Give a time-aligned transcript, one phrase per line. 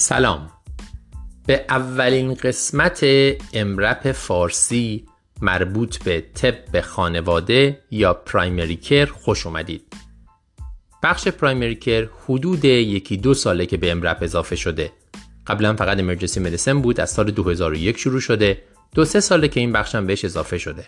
[0.00, 0.50] سلام.
[1.46, 3.06] به اولین قسمت
[3.52, 5.06] امرپ فارسی
[5.40, 9.82] مربوط به طب خانواده یا پرایمری کر خوش اومدید.
[11.02, 14.92] بخش پرایمری کر حدود یکی دو ساله که به امرپ اضافه شده.
[15.46, 18.62] قبلا فقط امرجنسی مدیسن بود از سال 2001 شروع شده.
[18.94, 20.84] دو سه ساله که این بخشم بهش اضافه شده.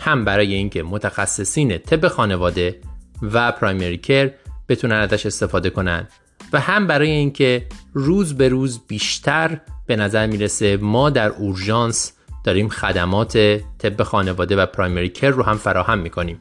[0.00, 2.80] هم برای اینکه متخصصین طب خانواده
[3.22, 4.30] و پرایمری کر
[4.68, 6.08] بتونن ازش استفاده کنن.
[6.52, 12.12] و هم برای اینکه روز به روز بیشتر به نظر می‌رسه ما در اورژانس
[12.44, 13.38] داریم خدمات
[13.78, 16.38] طب خانواده و پرایمری کر رو هم فراهم می‌کنیم.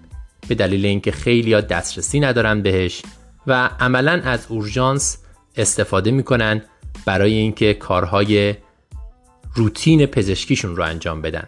[0.48, 3.02] به دلیل اینکه خیلی ها دسترسی ندارن بهش
[3.48, 5.18] و عملا از اورژانس
[5.56, 6.62] استفاده می‌کنن
[7.06, 8.56] برای اینکه کارهای
[9.56, 11.48] روتین پزشکیشون رو انجام بدن.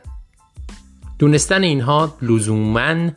[1.20, 3.10] دونستن اینها لزوما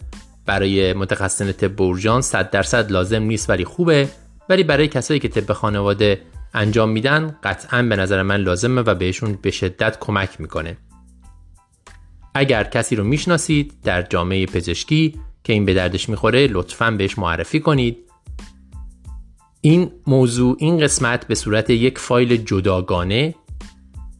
[0.46, 4.08] برای متخصصین طب اورژانس 100 درصد لازم نیست ولی خوبه.
[4.48, 6.22] ولی برای کسایی که طب خانواده
[6.54, 10.76] انجام میدن قطعا به نظر من لازمه و بهشون به شدت کمک می‌کنه.
[12.34, 17.60] اگر کسی رو می‌شناسید در جامعه پزشکی که این به دردش می‌خوره لطفا بهش معرفی
[17.60, 17.98] کنید.
[19.60, 23.34] این موضوع این قسمت به صورت یک فایل جداگانه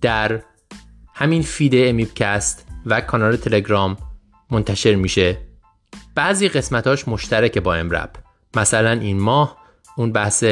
[0.00, 0.42] در
[1.14, 3.96] همین فید امیبکست و کانال تلگرام
[4.50, 5.38] منتشر میشه.
[6.14, 8.10] بعضی قسمتاش مشترک با امرب.
[8.56, 9.65] مثلا این ماه
[9.96, 10.44] اون بحث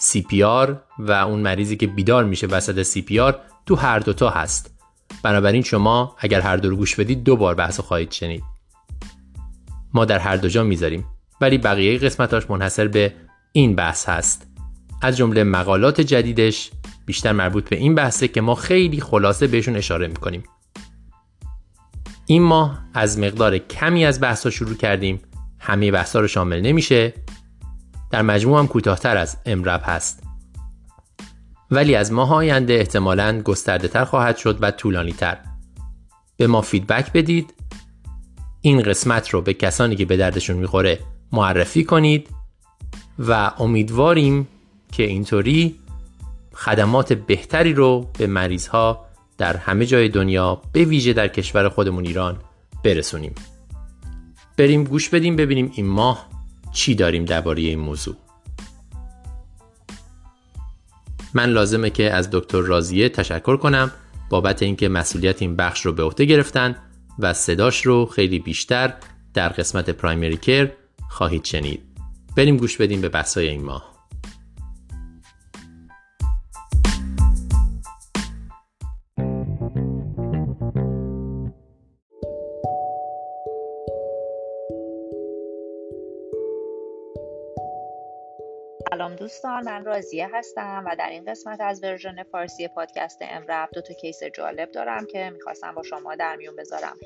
[0.00, 3.34] CPR و اون مریضی که بیدار میشه وسط CPR
[3.66, 4.74] تو هر دوتا هست.
[5.22, 8.42] بنابراین شما اگر هر دو رو گوش بدید دو بار بحث خواهید شنید.
[9.94, 11.04] ما در هر دو جا می‌ذاریم
[11.40, 13.14] ولی بقیه قسمتاش منحصر به
[13.52, 14.46] این بحث هست.
[15.02, 16.70] از جمله مقالات جدیدش
[17.06, 20.42] بیشتر مربوط به این بحثه که ما خیلی خلاصه بهشون اشاره می‌کنیم.
[22.26, 25.20] این ماه از مقدار کمی از بحثا شروع کردیم.
[25.58, 27.12] همه بحثا رو شامل نمیشه.
[28.10, 30.22] در مجموع هم کوتاهتر از امرب هست.
[31.70, 35.38] ولی از ماه آینده احتمالاً گسترده تر خواهد شد و طولانی تر
[36.36, 37.54] به ما فیدبک بدید.
[38.60, 40.98] این قسمت رو به کسانی که به دردشون می‌خوره
[41.32, 42.28] معرفی کنید
[43.18, 44.48] و امیدواریم
[44.92, 45.78] که اینطوری
[46.54, 49.06] خدمات بهتری رو به مریض ها
[49.38, 52.36] در همه جای دنیا به ویژه در کشور خودمون ایران
[52.84, 53.34] برسونیم.
[54.56, 56.29] بریم گوش بدیم ببینیم این ماه
[56.72, 58.16] چی داریم درباره این موضوع؟
[61.34, 63.92] من لازمه که از دکتر رازیه تشکر کنم
[64.30, 66.76] بابت اینکه مسئولیت این بخش رو به عهده گرفتن
[67.18, 68.94] و صداش رو خیلی بیشتر
[69.34, 70.72] در قسمت پرایمری کر
[71.08, 71.80] خواهید شنید.
[72.36, 73.89] بریم گوش بدیم به بحثای این ماه.
[89.20, 93.94] دوستان من رازیه هستم و در این قسمت از ورژن فارسی پادکست امرب دو تا
[93.94, 96.96] کیس جالب دارم که می‌خواستم با شما در میون بذارم.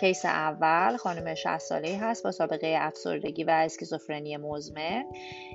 [0.00, 5.04] case اول خانم 60 ساله هست با سابقه افسردگی و اسکیزوفرنی مزمن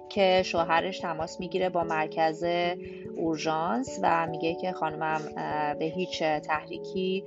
[0.10, 2.46] که شوهرش تماس می‌گیره با مرکز
[3.16, 5.22] اورژانس و میگه که خانمم
[5.80, 7.24] به هیچ تحریکی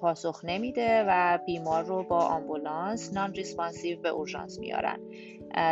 [0.00, 5.00] پاسخ نمیده و بیمار رو با آمبولانس non-responsive به اورژانس میارن.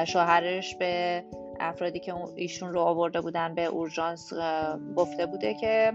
[0.06, 1.24] شوهرش به
[1.68, 4.32] افرادی که ایشون رو آورده بودن به اورژانس
[4.96, 5.92] گفته بوده که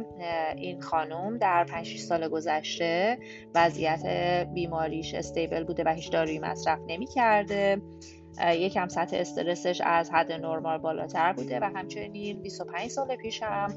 [0.57, 3.18] این خانم در 5 سال گذشته
[3.56, 4.06] وضعیت
[4.53, 7.81] بیماریش stable بوده و هیچ دارویی مصرف نمی کرده
[8.48, 13.74] یکم سطح استرسش از حد نرمال بالاتر بوده و همچنین 25 سال پیش هم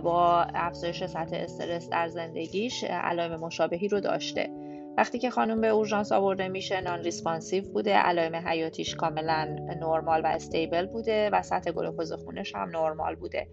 [0.00, 4.63] با افزایش سطح استرس در زندگیش علائم مشابهی رو داشته.
[4.96, 10.86] وقتی که خانم به اورژانس آورده میشه non-responsive بوده علائم حیاتیش کاملا نرمال و stable
[10.86, 13.48] بوده و سطح گلوکوز خونش هم نرمال بوده.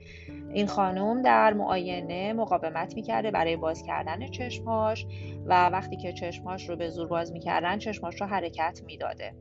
[0.54, 5.06] این خانم در معاینه مقاومت می‌کرده برای باز کردن چشماش
[5.46, 9.34] و وقتی که چشماش رو به زور باز می‌کردن چشماش رو حرکت می‌داده.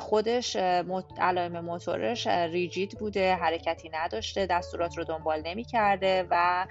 [0.00, 0.56] خودش
[1.18, 6.66] علائم موتورش ریجید بوده حرکتی نداشته دستورات رو دنبال نمی‌کرده و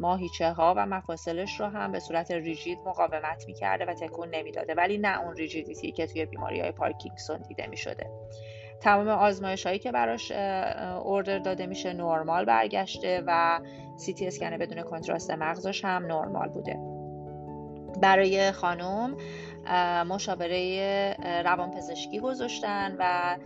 [0.00, 4.74] ماهیچه ها و مفاصلش رو هم به صورت ریجید مقاومت می‌کرده و تکون نمی‌داده.
[4.74, 8.10] ولی نه اون ریجیدیتی که توی بیماری های پارکینگسون دیده می‌شده.
[8.80, 10.32] تمام آزمایش هایی که براش
[11.02, 13.60] order داده میشه نرمال برگشته و
[13.96, 16.78] سی تی اسکن بدون کنتراست مغزش هم نرمال بوده.
[18.02, 19.16] برای خانم
[20.08, 23.36] مشاوره روانپزشکی گذاشتن و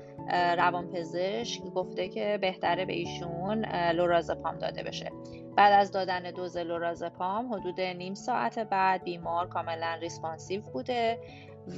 [0.57, 5.13] روانپزشک گفته که بهتره به ایشون لورازپام داده بشه.
[5.57, 11.19] بعد از دادن دوز لورازپام حدود نیم ساعت بعد بیمار کاملا responsive بوده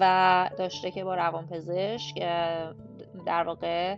[0.01, 2.19] و داشته که با روانپزشک
[3.27, 3.97] در واقع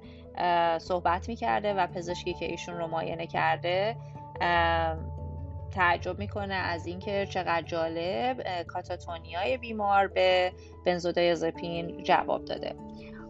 [0.79, 3.97] صحبت می‌کرده و پزشکی که ایشون رو معاینه کرده
[5.75, 10.53] تعجب می‌کنه از اینکه چقدر جالب کاتاتونیای بیمار به
[10.87, 12.75] بنزودایازپین جواب داده.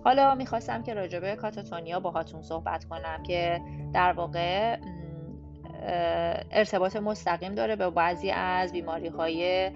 [0.05, 3.61] حالا می‌خواستم که راجبه کاتاتونیا باهاتون صحبت کنم که
[3.93, 4.79] در واقع
[6.51, 9.71] ارتباط مستقیم داره به بعضی از بیماری های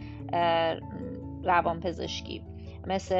[1.45, 2.43] روانپزشکی
[2.87, 3.15] مثل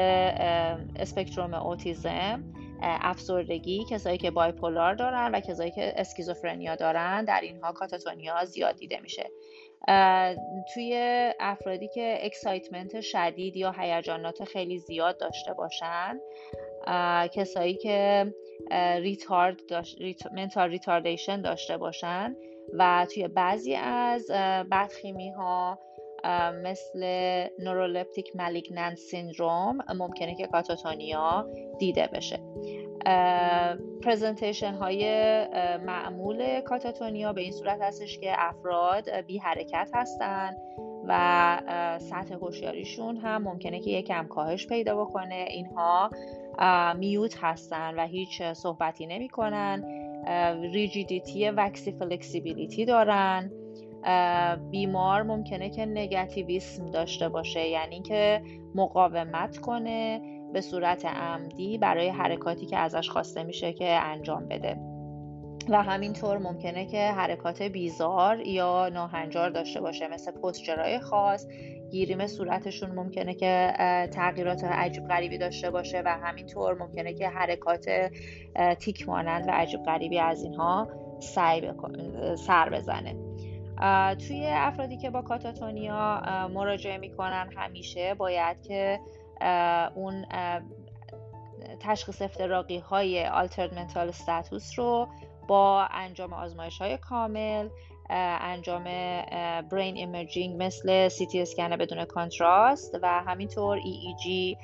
[0.95, 2.43] spectrum اوتیزم.
[2.81, 8.99] افسردگی کسایی که bipolar دارن و کسایی که schizophrenia دارن در اینها catatonia زیاد دیده
[8.99, 9.29] میشه.
[10.73, 10.93] توی
[11.39, 16.19] افرادی که excitement شدید یا هیجانات خیلی زیاد داشته باشن
[17.33, 18.33] کسایی که
[19.01, 19.97] retard داشت،
[20.31, 22.35] mental retardation داشته باشن
[22.73, 24.31] و توی بعضی از
[24.71, 25.79] بدخیمی ها
[26.63, 27.03] مثل
[27.59, 31.47] نورولپتیک ملیگننت سیندروم ممکنه که کاتاتونیا
[31.79, 32.39] دیده بشه.
[34.03, 35.03] پرزنتیشن های
[35.77, 40.55] معمول کاتاتونیا به این صورت هستش که افراد بی حرکت هستن
[41.07, 45.45] و سطح هوشیاریشون هم ممکنه که یکم کاهش پیدا بکنه.
[45.49, 46.09] اینها
[46.97, 49.85] میوت هستن و هیچ صحبتی نمی‌کنن.
[50.73, 53.51] rigidity waxy flexibility دارن.
[54.71, 58.41] بیمار ممکنه که negativism داشته باشه یعنی که
[58.75, 60.21] مقاومت کنه
[60.53, 64.77] به صورت عمدی برای حرکاتی که ازش خواسته میشه که انجام بده.
[65.69, 71.47] و همینطور ممکنه که حرکات bizarre یا ناهنجار داشته باشه مثل posture های خاص
[71.91, 73.73] grimace صورتشون ممکنه که
[74.13, 77.85] تغییرات عجیب غریبی داشته باشه و همینطور ممکنه که حرکات
[78.79, 80.87] تیک مانند و عجیب غریبی از اینها
[82.35, 83.28] سر بزنه.
[84.27, 86.21] توی افرادی که با catatonia
[86.53, 88.99] مراجعه می‌کنن همیشه باید که
[89.95, 90.25] اون
[91.79, 95.07] تشخیص افتراقی های altered mental status رو
[95.47, 97.69] با انجام آزمایش های کامل
[98.09, 98.83] انجام
[99.71, 104.57] brain imaging مثل سی تی اسکن بدون contrast و همینطور EEG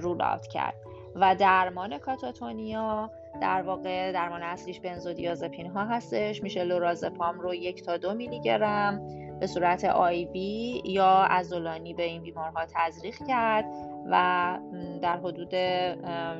[0.00, 0.74] رول آوت کرد.
[1.14, 3.10] و درمان کاتاتونیا
[3.40, 6.42] در واقع درمان اصلیش بنزودیازپین ها هستش.
[6.42, 9.00] میشه لورازپام رو یک تا دو میلی گرم
[9.40, 13.64] به صورت آی بی یا ازولانی به این بیمارها تزریق کرد
[14.10, 14.58] و
[15.02, 15.50] در حدود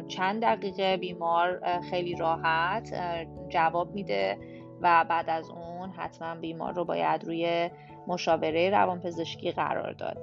[0.09, 1.61] چند دقیقه بیمار
[1.91, 2.95] خیلی راحت
[3.49, 4.39] جواب میده
[4.81, 7.71] و بعد از اون حتما بیمار رو باید روی
[8.07, 10.19] مشاوره روانپزشکی قرار داد.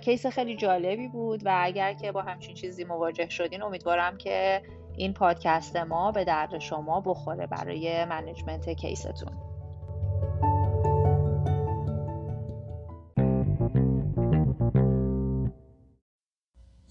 [0.00, 4.62] case خیلی جالبی بود و اگر که با همچین چیزی مواجه شدین امیدوارم که
[4.96, 9.32] این پادکست ما به درد شما بخوره برای management case تون.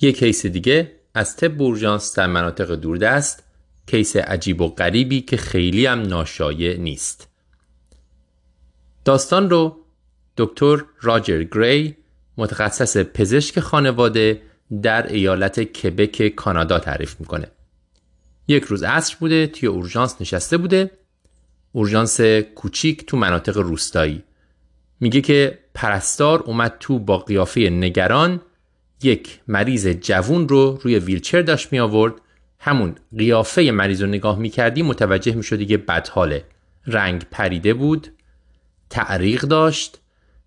[0.01, 3.43] یک case دیگه از طب اورژانس در مناطق دوردست
[3.88, 7.27] case عجیب و غریبی که خیلی هم ناشایع نیست.
[9.05, 9.77] داستان رو
[10.38, 11.98] دکتر راجر گری
[12.38, 14.41] متخصص پزشک خانواده
[14.81, 17.48] در ایالت کبک کانادا تعریف می‌کنه.
[18.48, 20.91] یک روز عصر بوده توی اورژانس نشسته بوده.
[21.71, 22.21] اورژانس
[22.55, 24.24] کوچیک تو مناطق روستایی.
[25.00, 28.41] میگه که پرستار اومد تو با قیافه نگران
[29.03, 32.13] یک مریض جوون رو روی ویلچر داشت می آورد
[32.60, 36.45] همون قیافه مریض رو نگاه می کردی متوجه می شدی که بدحاله.
[36.88, 38.07] رنگ پریده بود
[38.89, 40.00] تعریق داشت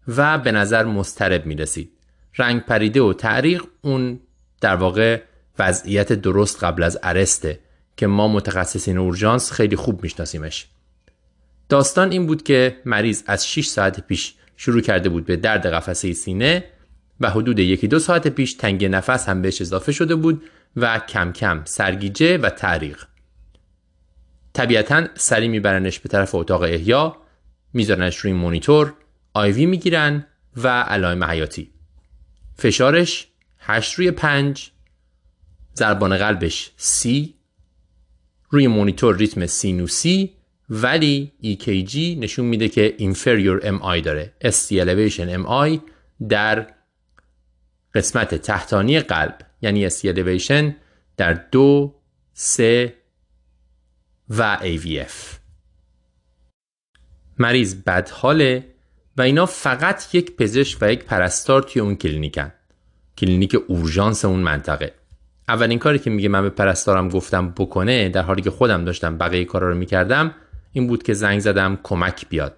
[0.08, 1.90] و به نظر مسترب می رسید
[2.38, 4.20] رنگ پریده و تعریق اون
[4.60, 5.22] در واقع
[5.58, 7.60] وضعیت درست قبل از ارسته.
[7.96, 10.66] که ما متخصصین اورژانس خیلی خوب میشناسیمش.
[11.68, 16.12] داستان این بود که مریض از 6 ساعت پیش شروع کرده بود به درد قفسه
[16.12, 16.64] سینه
[17.20, 20.42] و حدود یکی دو ساعت پیش تنگ نفس هم بهش اضافه شده بود
[20.76, 23.04] و کم کم سرگیجه و تعریق.
[24.52, 27.16] طبیعتا سری میبرنش به طرف اتاق احیا
[27.72, 28.94] میذارنش روی مونیتور
[29.34, 31.70] آیوی می‌گیرن و علائم حیاتی.
[32.56, 34.70] فشارش 8 روی 5
[35.76, 37.34] ضربان قلبش سی
[38.50, 40.32] روی مونیتور ریتم سینوسی
[40.70, 44.32] ولی EKG نشون میده که inferior MI داره.
[44.44, 45.78] ST elevation MI
[46.28, 46.66] در
[47.94, 49.38] قسمت تحتانی قلب.
[49.62, 50.72] یعنی ST elevation
[51.16, 51.94] در دو
[52.32, 52.94] سه
[54.28, 55.12] و AVF
[57.38, 58.74] مریض بدحاله
[59.16, 62.52] و اینا فقط یک پزشک و یک پرستار توی اون کلینیکن.
[63.18, 64.94] کلینیک اورژانس اون منطقه.
[65.48, 69.44] اولین کاری که میگه من به پرستارم گفتم بکنه در حالی که خودم داشتم بقیه
[69.44, 70.34] کارا رو می‌کردم
[70.72, 72.56] این بود که زنگ زدم کمک بیاد.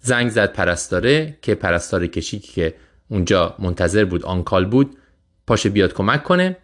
[0.00, 2.74] زنگ زد پرستاره که پرستار کشیکی که
[3.08, 4.96] اونجا منتظر بود on call بود
[5.46, 6.56] پاشه بیاد کمک کنه.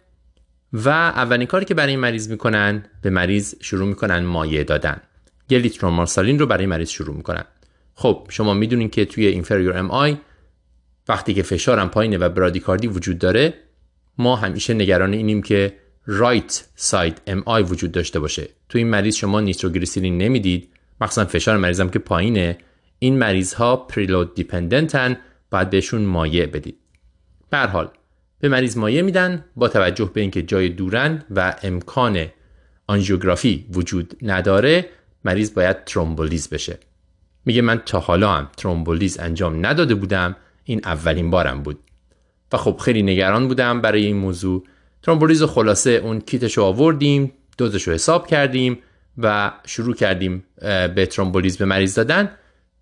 [0.73, 5.01] و اولین کاری که برای این مریض می‌کنن به مریض شروع می‌کنن مایع دادن.
[5.49, 7.45] یه لیتر normal saline رو برای مریض شروع می‌کنن.
[7.95, 10.17] خب شما می‌دونین که توی inferior MI
[11.07, 13.53] وقتی که فشارم پایینه و برادیکاردی وجود داره
[14.17, 15.73] ما همیشه نگران اینیم که
[16.05, 18.49] right side MI وجود داشته باشه.
[18.69, 20.69] تو این مریض شما نیتروگلیسرین نمی‌دید.
[21.01, 22.57] مخصوصا فشار مریضم که پایینه.
[22.99, 25.17] این مریض ها preload dependent ن
[25.51, 26.77] باید بهشون مایع بدید.
[27.49, 27.89] به حال
[28.39, 32.25] به مریض مایع میدن با توجه به اینکه جای دورن و امکان
[32.87, 34.85] آنژیوگرافی وجود نداره
[35.25, 36.79] مریض باید ترومبولیز بشه.
[37.45, 41.79] میگه من تا حالا هم ترومبولیز انجام نداده بودم این اولین بارم بود.
[42.51, 44.63] و خب خیلی نگران بودم برای این موضوع.
[45.03, 48.77] ترومبولیز خلاصه اون کیتش رو آوردیم دوزش رو حساب کردیم
[49.17, 50.43] و شروع کردیم
[50.95, 52.31] به ترومبولیز به مریض دادن.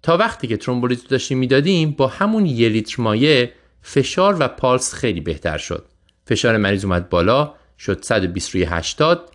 [0.03, 4.93] تا وقتی که ترومبولیز رو داشتیم می‌دادیم با همون یه لیتر مایه فشار و پالس
[4.93, 5.85] خیلی بهتر شد.
[6.27, 9.31] فشار مریض اومد بالا شد 120 روی 80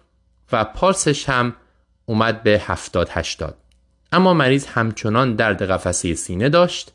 [0.52, 1.54] و پالسش هم
[2.06, 3.56] اومد به 70 80
[4.12, 6.92] اما مریض همچنان درد قفسه سینه داشت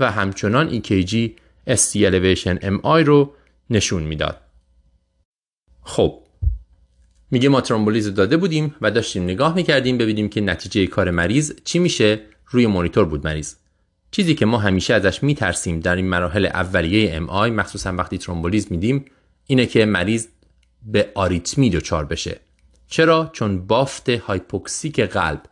[0.00, 1.30] و همچنان EKG
[1.68, 3.34] ST elevation MI رو
[3.70, 4.40] نشون می‌داد.
[5.82, 6.22] خب
[7.30, 11.78] میگه ما ترومبولیز داده بودیم و داشتیم نگاه می‌کردیم ببینیم که نتیجه کار مریض چی
[11.78, 13.54] میشه روی مانیتور بود مریض.
[14.10, 19.04] چیزی که ما همیشه ازش میترسیم در این مراحل اولیه MI مخصوصا وقتی ترومبولیز میدیم
[19.46, 20.26] اینه که مریض
[20.86, 22.40] به آریتمی دچار بشه.
[22.88, 25.42] چرا؟ چون بافت hypoxic قلب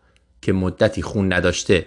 [0.42, 1.86] که مدتی خون نداشته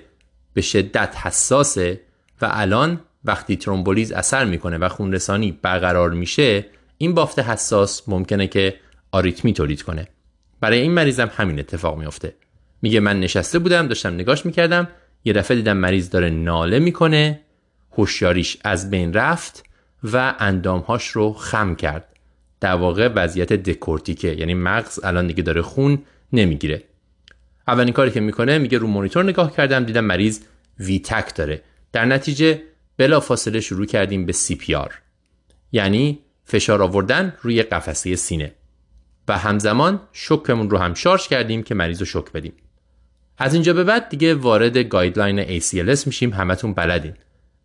[0.53, 2.01] به شدت حساسه
[2.41, 6.65] و الان وقتی ترومبولیز اثر می‌کنه و خون رسانی برقرار میشه
[6.97, 8.75] این بافت حساس ممکنه که
[9.11, 10.07] آریتمی تولید کنه.
[10.61, 12.33] برای این مریضم همین اتفاق میفته
[12.81, 14.87] میگه من نشسته بودم داشتم نگاش می‌کردم
[15.25, 17.39] یه دفعه دیدم مریض داره ناله می‌کنه
[17.91, 19.63] هوشیاریش از بین رفت
[20.03, 22.05] و اندامهاش رو خم کرد.
[22.61, 25.99] در واقع وضعیت دکورتیکه یعنی مغز الان دیگه داره خون
[26.33, 26.83] نمی‌گیره.
[27.67, 30.39] اولین کاری که می‌کنه میگه رو مانیتور نگاه کردم دیدم مریض
[30.79, 31.61] ویتک داره.
[31.91, 32.61] در نتیجه
[32.99, 34.33] بلا فاصله شروع کردیم به
[34.77, 34.93] CPR.
[35.71, 38.51] یعنی فشار آوردن روی قفسه سینه.
[39.27, 42.53] و همزمان شوکمون رو هم شارژ کردیم که مریض رو شوک بدیم.
[43.37, 47.13] از اینجا به بعد دیگه وارد guideline ACLS میشیم همتون بلدین.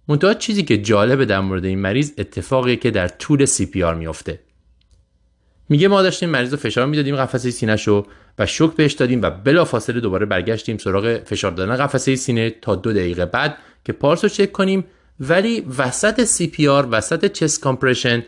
[0.09, 4.41] منتها چیزی که جالبه در مورد این مریض اتفاقی که در طول CPR میافته.
[5.69, 8.07] میگه ما داشتیم مریض رو فشار می‌دادیم قفسه سینه شو
[8.39, 12.75] و شوک بهش دادیم و بلا فاصله دوباره برگشتیم سراغ فشار دادن قفسه سینه تا
[12.75, 14.85] دو دقیقه بعد که پارس رو چک کنیم
[15.21, 18.25] ولی وسط CPR وسط chest compression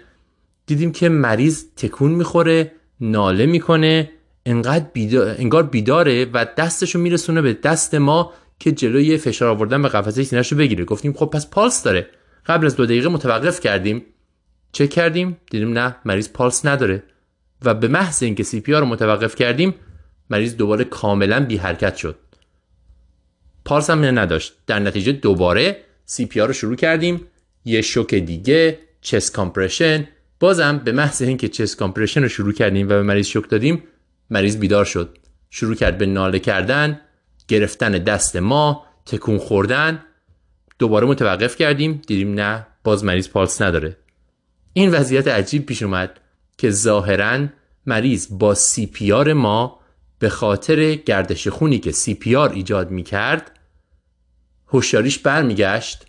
[0.66, 4.11] دیدیم که مریض تکون می‌خوره ناله می‌کنه
[4.47, 9.88] انقدر بیدار، انگار بیداره و دستشو میرسونه به دست ما که جلوی فشار آوردن به
[9.88, 10.85] قفسه سینه‌شو رو بگیره.
[10.85, 12.11] گفتیم خب پس پالس داره.
[12.47, 14.05] قبل از دو دقیقه متوقف کردیم.
[14.73, 17.02] چک کردیم دیدیم نه مریض پالس نداره.
[17.64, 19.75] و به محض اینکه CPR رو متوقف کردیم
[20.31, 22.19] مریض دوباره کاملا بی حرکت شد.
[23.64, 24.55] پالس هم نداشت.
[24.66, 25.86] در نتیجه دوباره
[26.26, 27.27] CPR رو شروع کردیم.
[27.65, 30.09] یه شوک دیگه chest compression
[30.41, 33.83] بازم به محض اینکه chest compression رو شروع کردیم و به مریض شوک دادیم
[34.31, 35.19] مریض بیدار شد.
[35.51, 37.01] شروع کرد به ناله کردن
[37.49, 40.03] گرفتن دست ما تکون خوردن.
[40.79, 42.03] دوباره متوقف کردیم.
[42.07, 43.97] دیدیم نه باز مریض پالس نداره.
[44.73, 46.21] این وضعیت عجیب پیش اومد
[46.59, 47.47] که ظاهرا
[47.87, 49.81] مریض با CPR ما
[50.19, 53.56] به خاطر گردش خونی که سی ایجاد می کرد
[54.69, 56.07] هوشیاریش برمیگشت.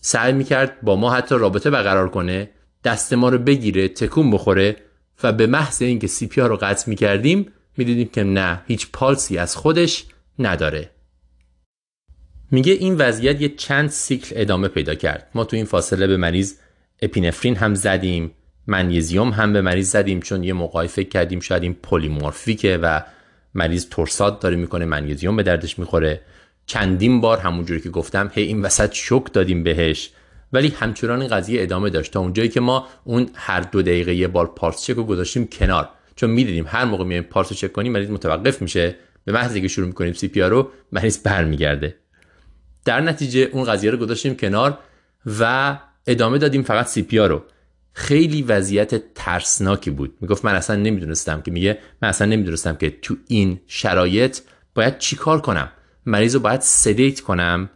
[0.00, 2.50] سعی می‌کرد با ما حتی رابطه برقرار کنه
[2.84, 4.76] دست ما رو بگیره تکون بخوره
[5.22, 8.88] و به محض اینکه سی پی رو قطع می کردیم می دیدیم که نه هیچ
[8.92, 10.04] پالسی از خودش
[10.38, 10.90] نداره.
[12.50, 15.30] میگه این وضعیت یه چند سیکل ادامه پیدا کرد.
[15.34, 16.54] ما تو این فاصله به مریض
[17.02, 18.30] اپینفرین هم زدیم
[18.66, 23.02] منیزیوم هم به مریض زدیم چون یه موقعی فکر کردیم شاید این پلیمورفیکه و
[23.54, 26.20] مریض ترسات داره می‌کنه منیزیوم به دردش می‌خوره.
[26.66, 30.10] چندین بار همونجوری که گفتم هی این وسط شک دادیم بهش.
[30.52, 32.12] ولی همچنان این قضیه ادامه داشت.
[32.12, 35.88] تا اونجایی که ما اون هر دو دقیقه یه بار پارس چک رو گذاشتیم کنار.
[36.16, 38.96] چون می‌دیدیم هر موقع میایم پارس چک کنیم مریض متوقف میشه.
[39.24, 41.96] به محض که شروع می‌کنیم سی پی رو مریض برمیگرده.
[42.84, 44.78] در نتیجه اون قضیه رو گذاشتیم کنار
[45.40, 47.42] و ادامه دادیم فقط سی پی رو.
[47.92, 50.14] خیلی وضعیت ترسناکی بود.
[50.20, 54.38] می‌گفت من اصلا نمی‌دونستم که میگه من اصلا نمی‌دونستم که تو این شرایط
[54.74, 55.72] باید چیکار کنم.
[56.06, 57.70] مریض رو باید سدیت کنم.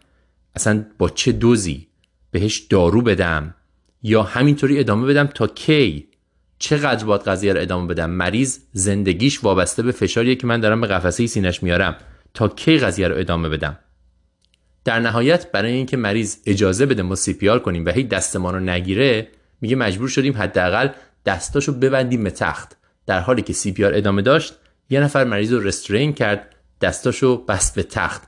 [0.55, 1.87] اصلا با چه دوزی
[2.31, 3.55] بهش دارو بدم؟
[4.03, 6.07] یا همینطوری ادامه بدم تا کی؟
[6.59, 10.87] چقدر باید قضیه رو ادامه بدم؟ مریض زندگیش وابسته به فشاریه که من دارم به
[10.87, 11.95] قفسه سینش میارم.
[12.33, 13.79] تا کی قضیه رو ادامه بدم؟
[14.83, 18.59] در نهایت برای اینکه مریض اجازه بده ما سی کنیم و هیچ دست ما رو
[18.59, 19.27] نگیره
[19.61, 20.89] میگه مجبور شدیم حداقل
[21.25, 22.77] دستاشو ببندیم به تخت.
[23.05, 24.53] در حالی که سی ادامه داشت
[24.89, 28.21] یه نفر مریض رو رسترین کرد دستاشو بست به تخت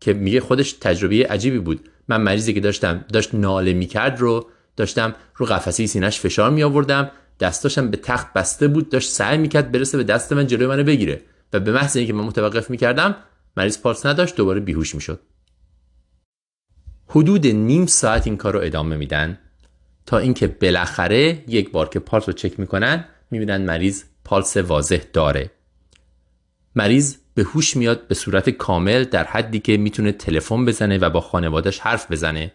[0.00, 1.88] که میگه خودش تجربه عجیبی بود.
[2.08, 7.10] من مریضی که داشتم داشت ناله می‌کرد رو داشتم رو قفسه سینش فشار می آوردم
[7.40, 11.22] دستاشم به تخت بسته بود داشت سعی می‌کرد برسه به دست من جلوی منو بگیره.
[11.52, 13.16] و به محض اینکه من متوقف می‌کردم
[13.56, 15.20] مریض پالس نداشت دوباره بیهوش می‌شد.
[17.06, 19.38] حدود نیم ساعت این کار رو ادامه میدن.
[20.06, 25.50] تا اینکه بالاخره یک بار که پالس رو چک می‌کنن می‌بینن مریض پالس واضح داره.
[26.74, 31.20] مریض به هوش میاد به صورت کامل در حدی که می‌تونه تلفن بزنه و با
[31.20, 32.52] خانوادش حرف بزنه.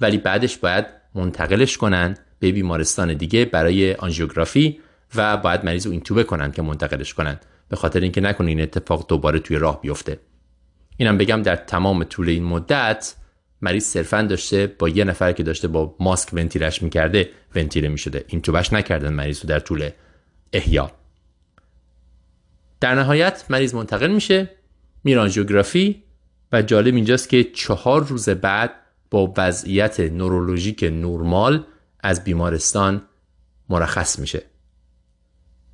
[0.00, 4.80] ولی بعدش باید منتقلش کنن به بیمارستان دیگه برای آنژیوگرافی
[5.14, 7.40] و باید مریض رو اینتوبه کنن که منتقلش کنن.
[7.68, 10.18] به خاطر اینکه نکنه این اتفاق دوباره توی راه بیفته.
[10.96, 13.14] اینم بگم در تمام طول این مدت
[13.62, 18.24] مریض صرفا داشته با یه نفر که داشته با ماسک ونتیلش می‌کرده ونتیله می‌شده.
[18.28, 19.90] این توبش نکردن مریض رو در طول
[20.52, 20.90] احیا.
[22.84, 24.50] در نهایت مریض منتقل میشه
[25.04, 26.02] میران جیوگرافی
[26.52, 28.74] و جالب اینجاست که چهار روز بعد
[29.10, 31.66] با وضعیت نورولوژیک نرمال
[32.00, 33.02] از بیمارستان
[33.68, 34.42] مرخص میشه.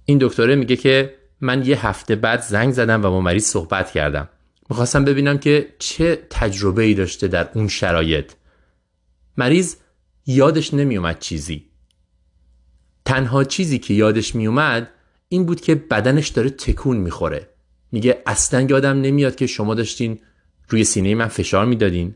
[0.05, 4.29] این دکتره میگه که من یه هفته بعد زنگ زدم و با مریض صحبت کردم.
[4.69, 8.33] می‌خواستم ببینم که چه تجربه ای داشته در اون شرایط.
[9.37, 9.77] مریض
[10.27, 11.65] یادش نمیومد چیزی.
[13.05, 14.91] تنها چیزی که یادش میومد
[15.33, 17.49] این بود که بدنش داره تکون می‌خوره.
[17.93, 20.19] میگه اصلا یادم نمیاد که شما داشتین
[20.69, 22.15] روی سینه من فشار می‌دادین.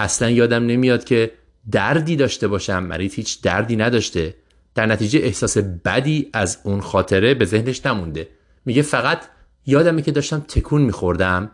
[0.00, 1.30] اصلا یادم نمیاد که
[1.70, 2.82] دردی داشته باشم.
[2.82, 4.34] مریض هیچ دردی نداشته.
[4.74, 8.28] در نتیجه احساس بدی از اون خاطره به ذهنش نمونده.
[8.64, 9.18] میگه فقط
[9.66, 11.50] یادمه که داشتم تکون میخوردم.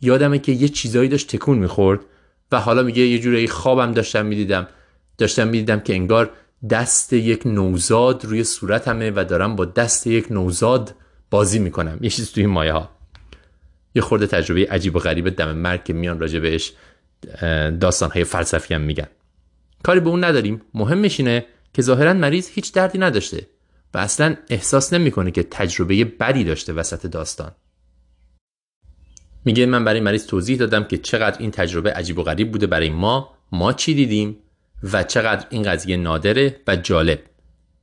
[0.00, 2.00] یادمه که یه چیزایی داشت تکون می‌خورد.
[2.52, 4.68] و حالا میگه یه جوری خوابم داشتم می‌دیدم.
[5.18, 6.30] داشتم می‌دیدم که انگار
[6.70, 10.94] دست یک نوزاد روی صورتمه و دارم با دست یک نوزاد
[11.30, 11.98] بازی می‌کنم.
[12.00, 12.90] یه چیز توی مایه ها
[13.94, 16.72] یه خورده تجربه عجیب و غریب دم مرگ که میان راجع بهش
[17.80, 19.06] داستان های فلسفی هم میگن.
[19.82, 20.62] کاری به اون نداریم.
[20.74, 23.46] مهمش اینه که ظاهرا مریض هیچ دردی نداشته
[23.94, 27.52] و اصلا احساس نمی‌کنه که تجربه بدی داشته وسط داستان.
[29.44, 32.90] میگه من برای مریض توضیح دادم که چقدر این تجربه عجیب و غریب بوده برای
[32.90, 33.34] ما.
[33.52, 34.36] ما چی دیدیم؟
[34.92, 37.18] و چقدر این قضیه نادره و جالب.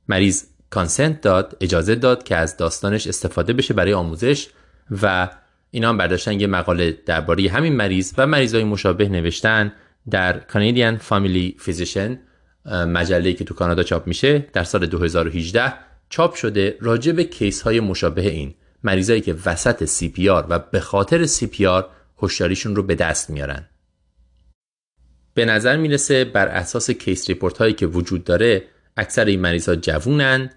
[0.08, 4.48] مریض کانسنت داد اجازه داد که از داستانش استفاده بشه برای آموزش
[5.02, 5.28] و
[5.70, 9.72] اینا هم برداشتن یه مقاله درباره همین مریض و مریضای مشابه نوشتن
[10.10, 12.16] در Canadian Family Physician
[12.70, 15.72] مجله که تو کانادا چاپ میشه در سال 2018
[16.08, 21.26] چاپ شده راجع به case های مشابه این مریضایی که وسط CPR و به خاطر
[21.26, 21.68] CPR
[22.18, 23.68] هوشیاریشون رو به دست میارن.
[25.34, 28.64] به نظر می‌رسه بر اساس case report هایی که وجود داره
[28.96, 30.50] اکثر این مریض ها جوونن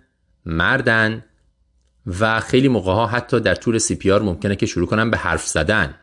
[0.45, 1.23] مردن
[2.19, 5.95] و خیلی موقع ها حتی در طول CPR ممکنه که شروع کنن به حرف زدن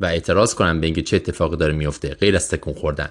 [0.00, 3.08] و اعتراض کنن به اینکه چه اتفاقی داره میفته غیر از تکون خوردن.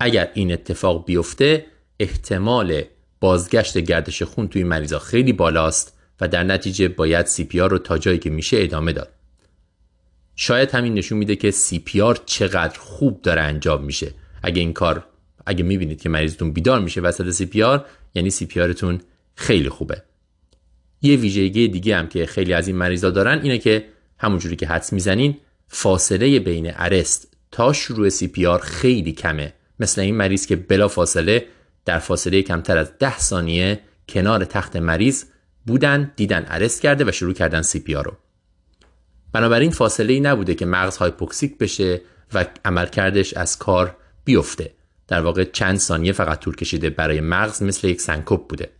[0.00, 1.66] اگر این اتفاق بیفته
[2.00, 2.82] احتمال
[3.20, 8.18] بازگشت گردش خون توی مریضا خیلی بالاست و در نتیجه باید CPR رو تا جایی
[8.18, 9.12] که میشه ادامه داد.
[10.36, 14.14] شاید همین نشون میده که CPR چقدر خوب داره انجام میشه.
[14.42, 15.06] اگه این کار
[15.46, 17.64] اگه می‌بینید که مریضتون بیدار میشه وسط CPR
[18.14, 18.74] یعنی CPR
[19.34, 20.02] خیلی خوبه.
[21.02, 23.84] یه ویژگی دیگه هم که خیلی از این مریضا دارن اینه که
[24.18, 25.36] همونجوری که حدس می‌زنین
[25.68, 29.52] فاصله بین arrest تا شروع CPR خیلی کمه.
[29.80, 31.46] مثل این مریض که بلافاصله
[31.84, 35.24] در فاصله کمتر از ده ثانیه کنار تخت مریض
[35.66, 38.16] بودن دیدن arrest کرده و شروع کردن CPR رو.
[39.32, 42.00] بنابراین فاصله ای نبوده که مغز hypoxic بشه
[42.34, 44.72] و عملکردش از کار بیفته.
[45.08, 48.70] در واقع چند ثانیه فقط طول کشیده برای مغز مثل یک سنکوب بوده.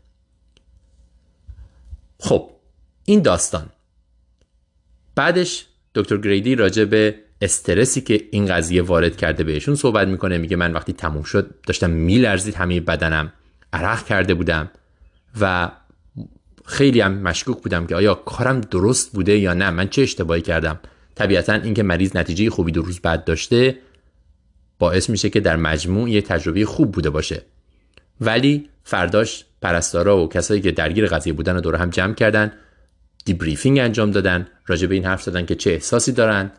[2.21, 2.51] خب
[3.05, 3.71] این داستان.
[5.15, 10.39] بعدش دکتر گریدی راجع به استرسی که این قضیه وارد کرده بهشون صحبت می‌کنه.
[10.39, 13.33] میگه من وقتی تموم شد داشتم میلرزید همه بدنم
[13.73, 14.71] عرق کرده بودم
[15.41, 15.71] و
[16.65, 19.71] خیلی هم مشکوک بودم که آیا کارم درست بوده یا نه.
[19.71, 20.81] من چه اشتباهی کردم؟
[21.15, 23.79] طبیعتا اینکه مریض نتیجه خوبی دو روز بعد داشته
[24.79, 27.43] باعث میشه که در مجموع یه تجربه خوب بوده باشه.
[28.21, 32.53] ولی فرداش پرستارا و کسایی که درگیر قضیه بودن رو دور هم جمع کردن
[33.25, 36.53] debriefing انجام دادن راجع به این حرف زدن که چه احساسی دارن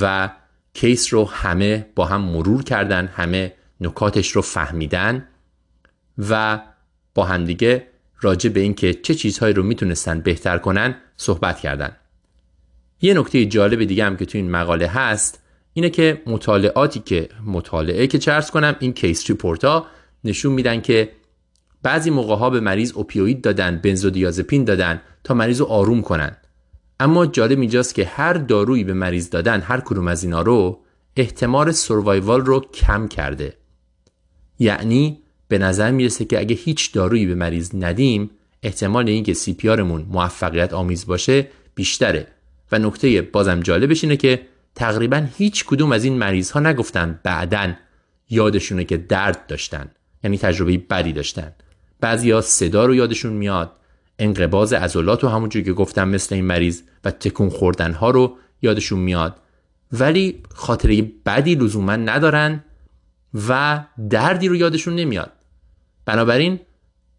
[0.00, 0.30] و
[0.74, 5.28] case رو همه با هم مرور کردن همه نکاتش رو فهمیدن
[6.18, 6.60] و
[7.14, 7.86] با همدیگه
[8.24, 11.96] راجع به اینکه چه چیزهایی رو می‌تونستن بهتر کنن صحبت کردن.
[13.00, 18.06] یه نکته جالب دیگه هم که تو این مقاله هست اینه که مطالعاتی که مطالعه
[18.06, 19.86] که چه عرض کنم این case report ها
[20.24, 21.10] نشون میدن که
[21.82, 26.36] بعضی موقع ها به مریض opioid دادن benzodiazepine دادن تا مریض رو آروم کنن.
[27.00, 30.80] اما جالب اینجاست که هر دارویی به مریض دادن هر کدوم از اینا رو
[31.16, 33.56] احتمال survival رو کم کرده.
[34.58, 35.23] یعنی
[35.54, 38.30] به نظر می‌رسه که اگه هیچ دارویی به مریض ندیم
[38.62, 42.26] احتمال اینکه سی پی موفقیت آمیز باشه بیشتره.
[42.72, 47.72] و نکته بازم جالبش اینه که تقریبا هیچ کدوم از این مریض ها نگفتن بعدا
[48.30, 49.90] یادشونه که درد داشتن
[50.24, 51.52] یعنی تجربه بدی داشتن.
[52.00, 53.72] بعضیا صدا رو یادشون میاد
[54.18, 58.98] انقباز عضلات و همونجور که گفتم مثل این مریض و تکون خوردن ها رو یادشون
[58.98, 59.36] میاد.
[59.92, 62.64] ولی خاطره بدی لزوما ندارن
[63.48, 65.32] و دردی رو یادشون نمیاد.
[66.06, 66.60] بنابراین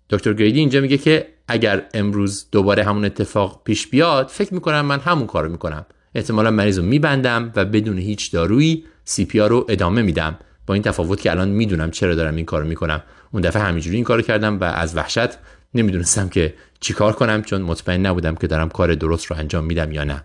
[0.10, 5.00] دکتر گریدی اینجا میگه که اگر امروز دوباره همون اتفاق پیش بیاد فکر می‌کنم من
[5.00, 5.86] همون کارو می‌کنم.
[6.16, 10.38] احتمالا مریض رو میبندم و بدون هیچ دارویی سی پی رو ادامه میدم.
[10.68, 13.04] با این تفاوت که الان می‌دونم چرا دارم این کارو می‌کنم.
[13.32, 15.30] اون دفعه همینجوری این کارو کردم و از وحشت
[15.74, 20.04] نمی‌دونستم که چیکار کنم چون مطمئن نبودم که دارم کار درست رو انجام میدم یا
[20.04, 20.24] نه.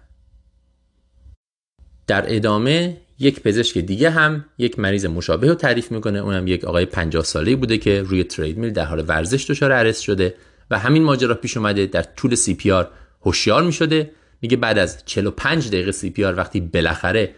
[2.06, 6.18] در ادامه یک پزشک دیگه هم یک مریض مشابه رو تعریف می‌کنه.
[6.18, 10.34] اونم یک آقای 50 ساله بوده که روی treadmill در حال ورزش دچار arrest شده
[10.70, 12.90] و همین ماجرا پیش اومده در طول CPR
[13.22, 14.10] هوشیار می‌شده.
[14.40, 17.34] میگه بعد از 45 دقیقه CPR وقتی بالاخره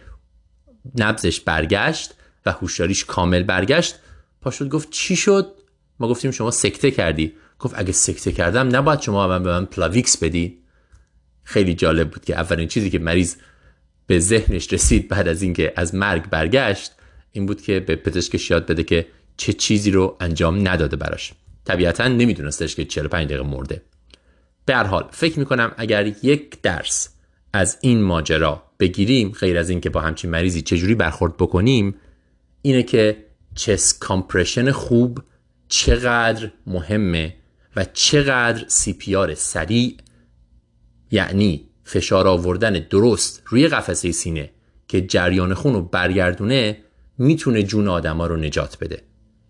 [0.97, 2.13] نبضش برگشت
[2.45, 3.95] و هوشیاریش کامل برگشت
[4.41, 5.53] پاشد گفت چی شد؟
[5.99, 7.33] ما گفتیم شما سکته کردی.
[7.59, 10.59] گفت اگه سکته کردم نباید شما به من Plavix بدی.
[11.43, 13.35] خیلی جالب بود که اولین چیزی که مریض
[14.07, 16.91] به ذهنش رسید بعد از اینکه از مرگ برگشت
[17.31, 21.33] این بود که به پزشکش یاد بده که چه چیزی رو انجام نداده براش.
[21.65, 23.81] طبیعتا نمیدونستش که 45 دقیقه مرده.
[24.65, 27.09] به هر حال فکر می‌کنم اگر یک درس
[27.53, 31.95] از این ماجرا بگیریم غیر از اینکه با همچین مریضی چجوری برخورد بکنیم
[32.61, 35.19] اینه که چس کامپرشن خوب
[35.67, 37.35] چقدر مهمه
[37.75, 39.97] و چقدر CPR سریع
[41.11, 44.49] یعنی فشار آوردن درست روی قفسه سینه
[44.87, 46.77] که جریان خون رو برگردونه
[47.17, 49.01] می‌تونه جون آدما رو نجات بده.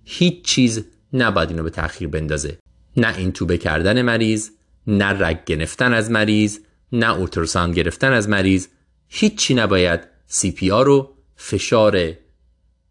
[0.04, 2.58] هیچ چیز نباید اینو به تاخیر بندازه.
[2.98, 4.50] نه این tube کردن مریض
[4.88, 6.60] نه رگ گرفتن از مریض
[6.92, 8.68] نه ultrasound گرفتن از مریض.
[9.08, 12.14] هیچی نباید CPR رو فشار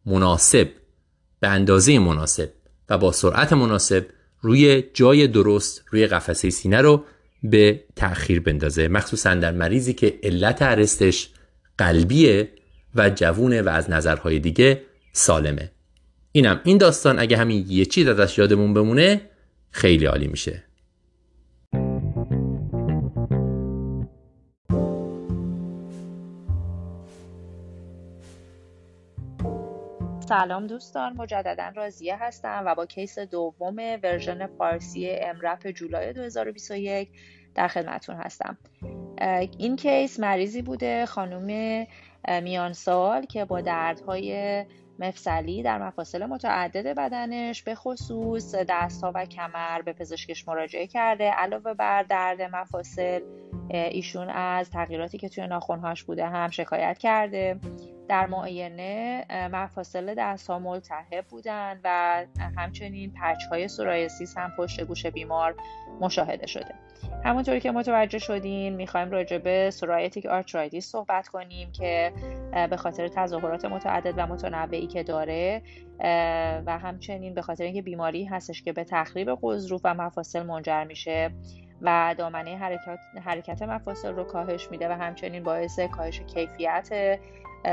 [0.06, 0.68] مناسب
[1.40, 2.50] به اندازه مناسب
[2.88, 4.06] و با سرعت مناسب
[4.40, 7.04] روی جای درست روی قفسه سینه رو
[7.42, 8.88] به تأخیر بندازه.
[8.88, 11.28] مخصوصا در مریضی که علت ارستش
[11.78, 12.48] قلبیه
[12.94, 15.70] و جوونه و از نظرهای دیگه سالمه.
[16.32, 19.20] اینم این داستان اگه همین یه چیز ازش یادمون بمونه
[19.70, 20.64] خیلی عالی میشه.
[30.32, 37.08] سلام دوستان مجددا راضیه هستم و با case دوم version فارسی EM:RAP July 2021
[37.54, 38.58] در خدمتتون هستم.
[39.58, 41.86] این case مریضی بوده خانم
[42.42, 44.64] میان سال که با دردهای
[44.98, 51.30] مفصلی در مفاصل متعدد بدنش به خصوص دستها و کمر به پزشکش مراجعه کرده.
[51.30, 53.20] علاوه بر درد مفاصل
[53.72, 57.58] ایشون از تغییراتی که توی ناخونهاش بوده هم شکایت کرده.
[58.08, 62.24] در معاینه مفاصل دست ها ملتهب بودن و
[62.56, 65.54] همچنین patch های psoriasis هم پشت گوش بیمار
[66.00, 66.74] مشاهده شده.
[67.24, 72.12] همونطوری که متوجه شدین می‌خوایم راجع به psoriatic arthritis صحبت کنیم که
[72.70, 75.62] به خاطر تظاهرات متعدد و متنوعی که داره
[76.66, 81.30] و همچنین به خاطر اینکه بیماری هستش که به تخریب غضروف و مفاصل منجر میشه
[81.82, 87.18] و دامنه حرکت, حرکت مفاصل رو کاهش میده و همچنین باعث کاهش کیفیت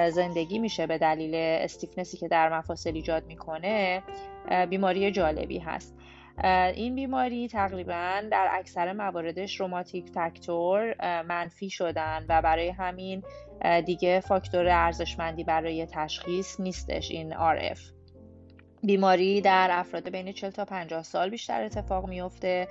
[0.10, 4.04] زندگی میشه به دلیل استیفنسی که در مفاصل ایجاد می‌کنه
[4.70, 5.96] بیماری جالبی هست.
[6.76, 13.24] این بیماری تقریبا در اکثر مواردش روماتیک فاکتور منفی شدن و برای همین
[13.86, 17.80] دیگه فاکتور ارزشمندی برای تشخیص نیستش این RF
[18.84, 22.68] بیماری در افراد بین 40 تا 50 سال بیشتر اتفاق میفته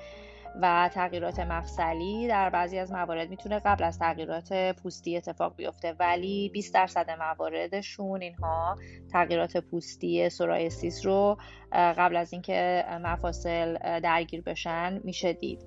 [0.62, 6.48] و تغییرات مفصلی در بعضی از موارد می‌تونه قبل از تغییرات پوستی اتفاق بیفته ولی
[6.48, 8.78] 20 درصد مواردشون اینها
[9.12, 11.38] تغییرات پوستی سورایسیس رو
[11.72, 15.64] قبل از اینکه مفاصل درگیر بشن میشه دید.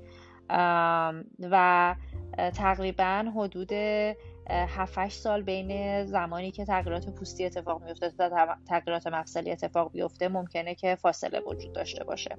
[1.40, 1.96] و
[2.54, 3.72] تقریبا حدود
[4.50, 10.76] 7 سال بین زمانی که تغییرات پوستی اتفاق میفته تا تغییرات مفصلی اتفاق بیفته ممکنه
[10.76, 12.38] که فاصله وجود داشته باشه.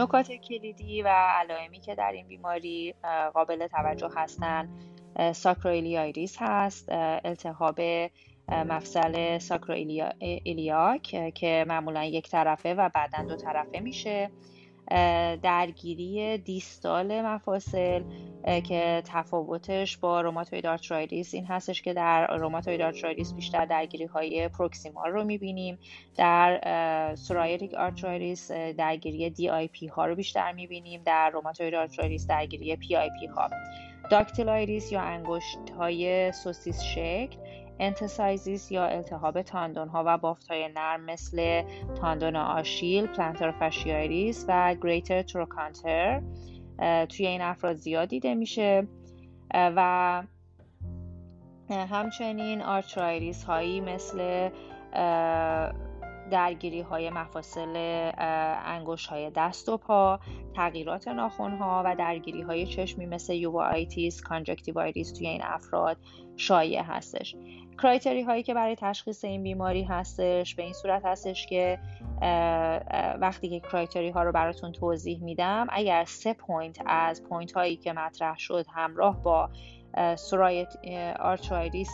[0.00, 2.94] نکات کلیدی و علائمی که در این بیماری
[3.34, 4.68] قابل توجه هستند
[5.32, 6.88] sacroiliitis هست
[7.24, 7.80] التهاب
[8.48, 14.30] مفصل sacroiliac که معمولا یک طرفه و بعدا دو طرفه میشه.
[15.42, 18.02] درگیری distal مفاصل
[18.64, 25.10] که تفاوتش با rheumatoid arthritis این هستش که در rheumatoid arthritis بیشتر درگیری های proximal
[25.10, 25.78] رو می‌بینیم.
[26.16, 31.02] در psoriatic arthritis درگیری DIP ها رو بیشتر می‌بینیم.
[31.06, 33.50] در rheumatoid arthritis درگیری PIP ها.
[34.10, 37.36] dactylitis یا انگشت های سوسیسی شکل.
[37.80, 41.62] enthesitis یا التهاب تاندون ها و بافت های نرم مثل
[42.00, 46.22] تاندون آشیل، plantar fasciitis و greater trochanter
[47.08, 48.86] توی این افراد زیاد دیده میشه.
[49.54, 50.22] و
[51.70, 54.48] همچنین arthritis هایی مثل
[56.30, 57.76] درگیری های مفاصل
[58.64, 60.20] انگشت های دست و پا
[60.56, 65.96] تغییرات ناخون ها و درگیری های چشمی مثل uveitis conjunctivitis توی این افراد
[66.36, 67.36] شایع هستش.
[67.82, 71.78] criteria هایی که برای تشخیص این بیماری هستش به این صورت هستش که
[73.20, 77.92] وقتی که criteria ها رو براتون توضیح میدم اگر سه point از point هایی که
[77.92, 79.50] مطرح شد همراه با
[80.16, 80.76] psoriatic
[81.20, 81.90] arthritis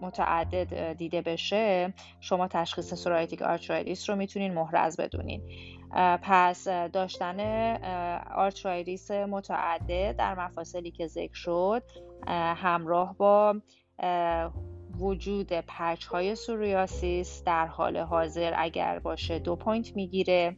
[0.00, 5.42] متعدد دیده بشه شما تشخیص psoriatic arthritis رو می‌تونین محرز بدونین.
[6.22, 7.40] پس داشتن
[8.34, 11.82] arthritis متعدد در مفاصلی که ذکر شد
[12.56, 13.60] همراه با
[14.98, 20.56] وجود patch های psoriasis در حال حاضر اگر باشه دو point می‌گیره.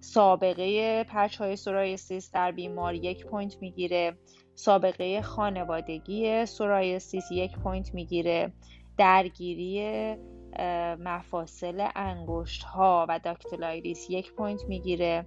[0.00, 4.18] سابقه patch های psoriasis در بیمار یک point می‌گیره.
[4.54, 8.52] سابقه خانوادگی psoriasis یک point می‌گیره.
[8.98, 10.14] درگیری
[10.98, 15.26] مفاصل انگشت ها و dactylitis یک point می‌گیره.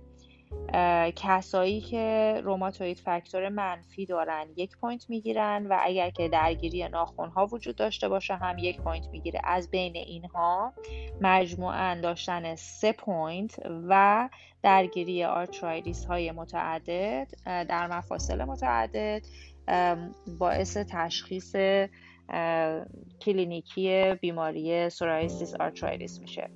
[1.15, 7.45] کسایی که rheumatoid factor منفی دارن یک point می‌گیرن و اگر که درگیری ناخون ها
[7.45, 9.41] وجود داشته باشه هم یک point می‌گیره.
[9.43, 10.73] از بین اینها
[11.21, 14.29] مجموعا داشتن سه point و
[14.67, 19.21] درگیری arthritis های متعدد در مفاصل متعدد
[20.39, 21.55] باعث تشخیص
[23.21, 26.49] کلینیکی بیماری psoriasis arthritis میشه.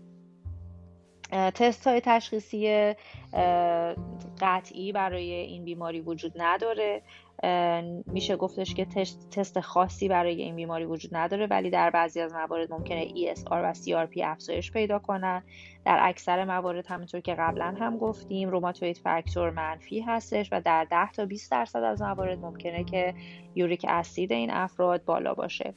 [1.31, 2.93] تست های تشخیصی
[4.41, 7.01] قطعی برای این بیماری وجود نداره.
[8.05, 8.85] میشه گفتش که
[9.31, 13.73] تست خاصی برای این بیماری وجود نداره ولی در بعضی از موارد ممکنه ESR و
[13.73, 15.43] CRP افزایش پیدا کنن.
[15.85, 21.11] در اکثر موارد همونطور که قبلا هم گفتیم rheumatoid factor منفی هستش و در 10
[21.11, 23.13] تا 20 درصد از موارد ممکنه که
[23.55, 25.73] uric acid این افراد بالا باشه.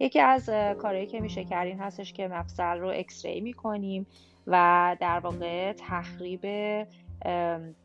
[0.00, 0.46] یکی از
[0.78, 4.06] کارهایی که میشه کرد این هستش که مفصل رو X-ray می‌کنیم
[4.46, 6.40] و در واقع تخریب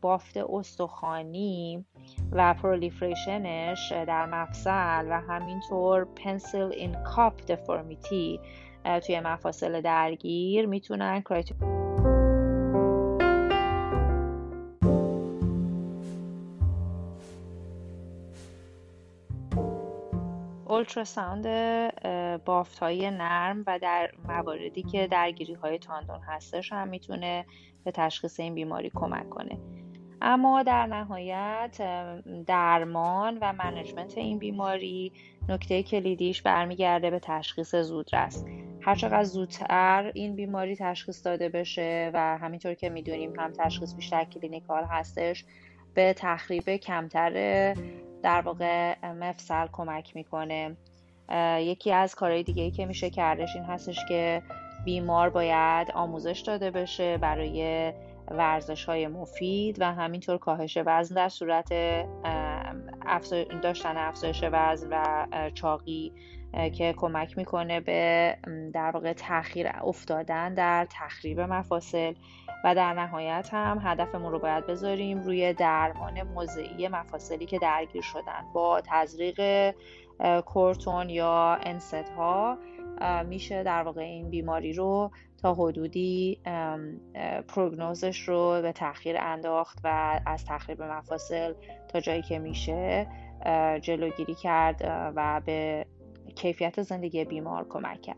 [0.01, 1.85] بافت استخوانی
[2.31, 8.39] و proliferation ش در مفصل و همینطور pencil in cup deformity
[9.05, 11.21] توی مفاصل درگیر می‌تونن
[20.77, 21.47] اولتراساوند
[22.45, 27.45] بافت های نرم و در مواردی که درگیری های تاندون هستش هم می‌تونه
[27.83, 29.57] به تشخیص این بیماری کمک کنه.
[30.21, 31.77] اما در نهایت
[32.47, 35.11] درمان و منجمنت این بیماری
[35.49, 38.45] نکته کلیدیش برمیگرده به تشخیص زودرس.
[38.81, 44.83] هرچقدر زودتر این بیماری تشخیص داده بشه و همینطور که می‌دونیم هم تشخیص بیشتر کلینیکال
[44.83, 45.45] هستش
[45.93, 47.33] به تخریب کمتر
[48.23, 50.75] در واقع مفصل کمک می‌کنه.
[51.59, 54.41] یکی از کارهای دیگه ای که میشه کردش این هستش که
[54.85, 57.93] بیمار باید آموزش داده بشه برای
[58.31, 61.69] ورزش های مفید و همینطور کاهش وزن در صورت
[63.63, 66.13] داشتن افزایش وزن و چاقی
[66.73, 68.37] که کمک می‌کنه به
[68.73, 72.13] در واقع تاخیر افتادن در تخریب مفاصل.
[72.63, 78.45] و در نهایت هم هدفمون رو باید بذاریم روی درمان موضعی مفاصلی که درگیر شدن.
[78.53, 79.73] با تزریق
[80.45, 82.57] کورتون یا انست ها
[83.25, 86.39] میشه در واقع این بیماری رو تا حدودی
[87.47, 91.53] پروگنوزش رو به تاخیر انداخت و از تخریب مفاصل
[91.87, 93.07] تا جایی که میشه
[93.81, 94.81] جلوگیری کرد
[95.15, 95.85] و به
[96.35, 98.17] کیفیت زندگی بیمار کمک کرد.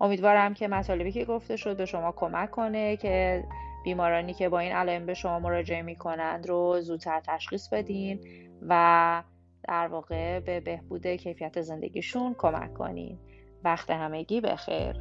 [0.00, 3.44] امیدوارم که مطالبی که گفته شد به شما کمک کنه که
[3.84, 8.20] بیمارانی که با این علائم به شما مراجعه می‌کنند رو زودتر تشخیص بدین
[8.68, 9.22] و
[9.68, 13.18] در واقع به بهبود کیفیت زندگیشون کمک کنین.
[13.64, 14.96] وقت همگی بخیر.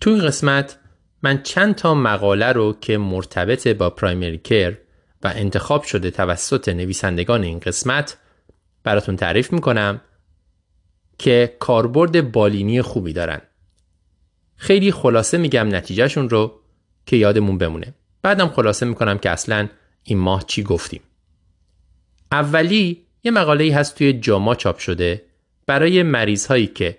[0.00, 0.78] تو این قسمت
[1.22, 4.78] من چند تا مقاله رو که مرتبط با پرایمری کر
[5.22, 8.18] و انتخاب شده توسط نویسندگان این قسمت
[8.84, 10.00] براتون تعریف می‌کنم
[11.18, 13.40] که کاربرد بالینی خوبی دارن.
[14.56, 16.60] خیلی خلاصه میگم نتیجهشون رو
[17.06, 17.94] که یادمون بمونه.
[18.22, 19.68] بعدم خلاصه می‌کنم که اصلا
[20.02, 21.00] این ماه چی گفتیم.
[22.32, 25.22] اولی یه مقاله هست توی جاما چاپ شده
[25.66, 26.98] برای مریض هایی که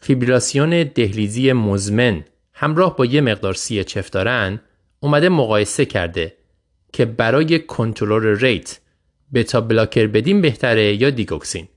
[0.00, 4.60] فیبراسیون دهلیزی مزمن همراه با یه مقدار CHF دارن
[5.00, 6.36] اومده مقایسه کرده
[6.92, 8.80] که برای کنترل rate
[9.34, 11.68] beta blocker بدیم بهتره یا دیگوکسین.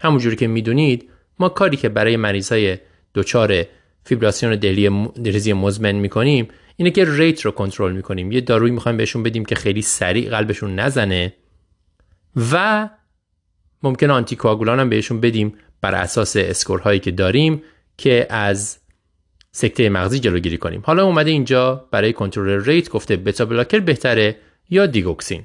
[0.00, 2.78] همونجوری که می‌دونید ما کاری که برای مریض های
[3.14, 3.64] دچار
[4.04, 8.32] فیبراسیون دهلیزی مزمن می‌کنیم اینه که rate رو کنترل می‌کنیم.
[8.32, 11.34] یه دارویی می‌خوایم بهشون بدیم که خیلی سریع قلبشون نزنه
[12.52, 12.88] و
[13.82, 17.62] ممکن آنتی هم بهشون بدیم بر اساس score هایی که داریم
[17.96, 18.78] که از
[19.52, 20.82] سکته مغزی جلوگیری کنیم.
[20.84, 24.36] حالا اومده اینجا برای کنترل rate گفته beta blocker بهتره.
[24.70, 25.42] یا دیگوکسین.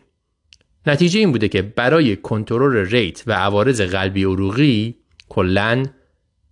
[0.86, 4.96] نتیجه این بوده که برای کنترل rate و عوارض قلبی عروقی
[5.30, 5.86] کلا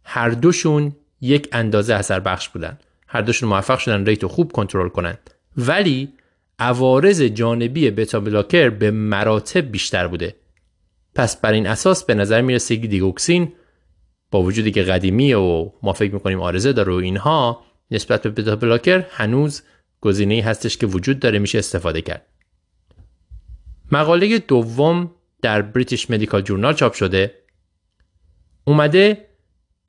[0.04, 2.78] هر دوشون یک اندازه اثر بخش بودن.
[3.08, 6.14] هر دوشون موفق شدن rate رو خوب کنترل کنند ولی
[6.60, 10.36] عوارض جانبی beta blocker به مراتب بیشتر بوده.
[11.16, 13.54] پس بر این اساس به نظر می‌رسه که دیگوکسین
[14.32, 18.56] با وجودی که قدیمی و ما فکر می‌کنیم عارضه داره و اینها نسبت به beta
[18.56, 19.62] blocker هنوز
[20.02, 22.26] گزینه هستش که وجود داره میشه استفاده کرد.
[23.91, 27.34] مقاله دوم در British Medical Journal چاپ شده.
[28.63, 29.27] اومده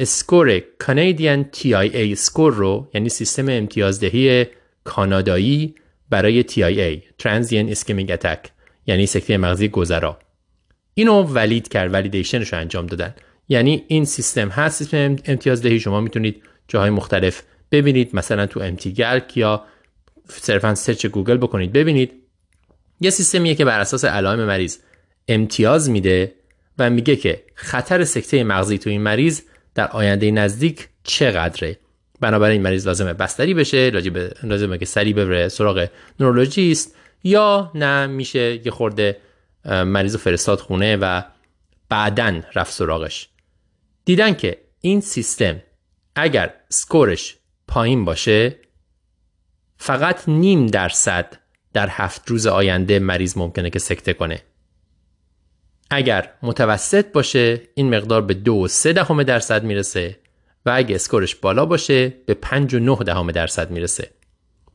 [0.00, 4.46] score Canadian TIA score رو یعنی سیستم امتیازدهی
[4.84, 5.74] کانادایی
[6.10, 8.50] برای TIA transient ischemic attack
[8.86, 10.18] یعنی سکته مغزی گذرا.
[10.94, 13.14] اینو valid کرد validation ش رو انجام دادن.
[13.48, 15.80] یعنی این سیستم هست سیستم امتیازدهی.
[15.80, 19.64] شما می‌تونید جاهای مختلف ببینید مثلا تو MDCalc یا
[20.28, 22.21] صرفا search گوگل بکنید ببینید.
[23.02, 24.78] یه سیستمیه که بر اساس علائم مریض
[25.28, 26.34] امتیاز میده
[26.78, 29.42] و میگه که خطر سکته مغزی تو این مریض
[29.74, 31.78] در آینده نزدیک چقدره.
[32.20, 33.90] بنابراین مریض لازمه بستری بشه
[34.42, 35.88] لازمه که سری ببره سراغ
[36.20, 39.16] نورولوژیست یا نه میشه یه خورده
[39.64, 41.22] مریض فرستاد خونه و
[41.88, 43.28] بعدا رفت سراغش.
[44.04, 45.62] دیدن که این سیستم
[46.16, 47.36] اگر سکورش
[47.68, 48.56] پایین باشه
[49.76, 51.41] فقط نیم درصد
[51.72, 54.42] در هفت روز آینده مریض ممکنه که سکته کنه.
[55.90, 60.18] اگر متوسط باشه این مقدار به دو و سه دهم درصد می‌رسه
[60.66, 64.10] و اگه اسکورش بالا باشه به پنج و نه دهم درصد می‌رسه.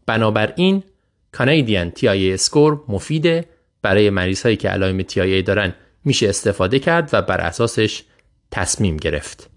[0.06, 0.84] بنابراین
[1.32, 3.46] کانیدین تی اسکور مفیده.
[3.82, 8.04] برای مریض هایی که علائم تی دارن میشه استفاده کرد و بر اساسش
[8.52, 9.50] تصمیم گرفت.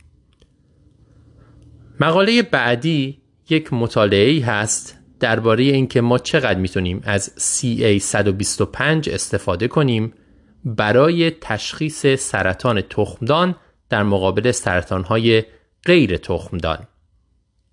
[2.00, 10.12] مقاله بعدی یک مطالعه هست درباره اینکه ما چقدر می‌تونیم از CA 125 استفاده کنیم
[10.64, 13.54] برای تشخیص سرطان تخمدان
[13.88, 15.42] در مقابل سرطانهای
[15.86, 16.78] غیر تخمدان.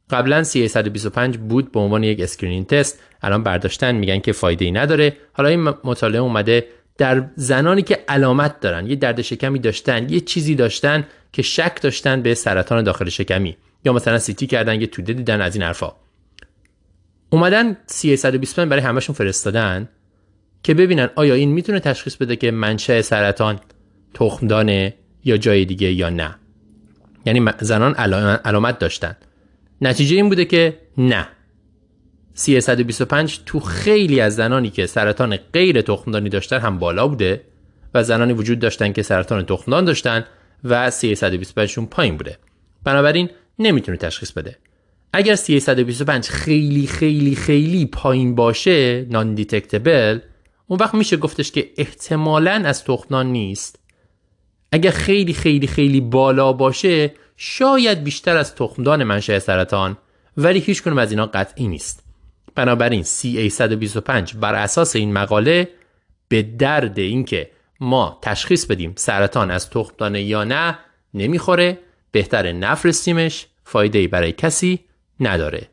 [0.09, 2.99] قبلا CA 125 بود به عنوان یک screening test.
[3.21, 5.17] الان برداشتن میگن که فایده ای نداره.
[5.33, 10.55] حالا این مطالعه اومده در زنانی که علامت دارن یه درد شکمی داشتن یه چیزی
[10.55, 13.57] داشتن که شک داشتن به سرطان داخل شکمی.
[13.85, 15.95] یا مثلا CT کردن یه توده دیدن از این حرفا.
[17.29, 19.89] اومدن 325 برای همشون فرستادن
[20.63, 23.59] که ببینن آیا این می‌تونه تشخیص بده که منشأ سرطان
[24.13, 26.35] تخمدانه یا جای دیگه یا نه.
[27.25, 27.93] یعنی زنان
[28.45, 29.15] علامت داشتن.
[29.81, 31.27] نتیجه این بوده که نه.
[32.33, 37.41] 325 تو خیلی از زنانی که سرطان غیر تخمدانی داشتن هم بالا بوده
[37.93, 40.25] و زنانی وجود داشتن که سرطان تخمدان داشتن
[40.63, 42.37] و 325 شون پایین بوده.
[42.83, 44.55] بنابراین نمی‌تونه تشخیص بده.
[45.17, 50.19] اگر 325 خیلی خیلی خیلی پایین باشه نان دیتکتبل
[50.67, 53.79] اون وقت میشه گفتش که احتمالا از تخمدان نیست.
[54.71, 59.97] اگر خیلی خیلی خیلی بالا باشه شاید بیشتر از تخمدان منشأ سرطان
[60.37, 62.03] ولی هیچ کنم از اینا قطعی نیست.
[62.55, 65.69] بنابراین CA125 بر اساس این مقاله
[66.27, 67.49] به درد اینکه
[67.79, 70.79] ما تشخیص بدیم سرطان از تخمدانه یا نه
[71.13, 71.79] نمی‌خوره
[72.11, 74.86] بهتر نفرستیمش فایده برای کسی
[75.19, 75.67] نداره.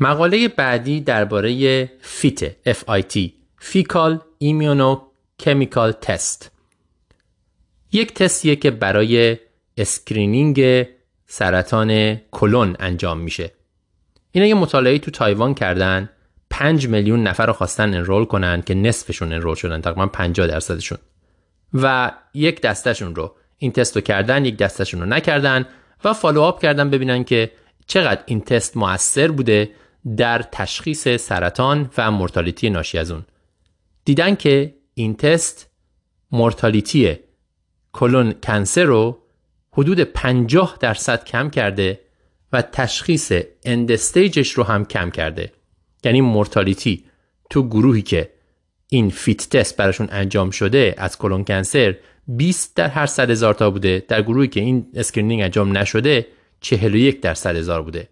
[0.00, 5.00] مقاله بعدی درباره FIT FIT fecal
[5.38, 6.50] immunochemical test
[7.92, 9.38] یک تستیه که برای
[9.76, 10.86] screening
[11.26, 13.52] سرطان کلون انجام میشه.
[14.32, 16.10] اینا یه مطالعه تو تایوان کردن.
[16.50, 20.98] 5 میلیون نفر رو خواستن enroll کنن که نصفشون enroll شدن تقریبا 50 درصدشون.
[21.74, 25.66] و یک دستشون رو این تست رو کردن یک دستشون رو نکردن.
[26.04, 27.50] و follow up کردن ببینن که
[27.86, 29.70] چقدر این تست موثر بوده
[30.16, 33.24] در تشخیص سرطان و mortality ناشی از اون.
[34.04, 35.70] دیدن که این تست
[36.32, 37.18] mortality
[37.92, 39.18] colon cancer رو
[39.72, 42.00] حدود 50 درصد کم کرده
[42.52, 43.32] و تشخیص
[43.64, 45.52] end stage ش رو هم کم کرده.
[46.04, 47.04] یعنی mortality
[47.50, 48.30] تو گروهی که
[48.88, 51.96] این FIT test براشون انجام شده از colon cancer
[52.28, 54.04] 20 در هر صد هزار تا بوده.
[54.08, 56.26] در گروهی که این screening انجام نشده
[56.60, 58.08] 41 در صد هزار بوده.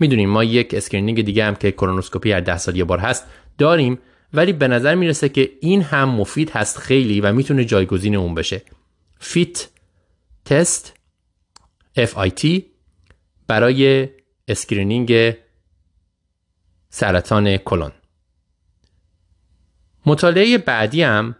[0.00, 3.24] می‌دونیم ما یک screening دیگه هم که کولونوسکوپی هر ده سال یه بار هست
[3.58, 3.98] داریم
[4.32, 8.62] ولی به نظر می‌رسه که این هم مفید هست خیلی و می‌تونه جایگزین اون بشه.
[9.20, 9.68] FIT
[10.44, 10.92] test
[11.98, 12.62] FIT
[13.46, 14.08] برای
[14.48, 15.34] screening
[16.90, 17.92] سرطان کلون.
[20.06, 21.36] مطالعه بعدی هم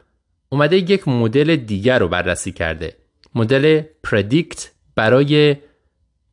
[0.54, 2.96] اومده یک مدل دیگر رو بررسی کرده.
[3.34, 5.56] مدل پردیکت برای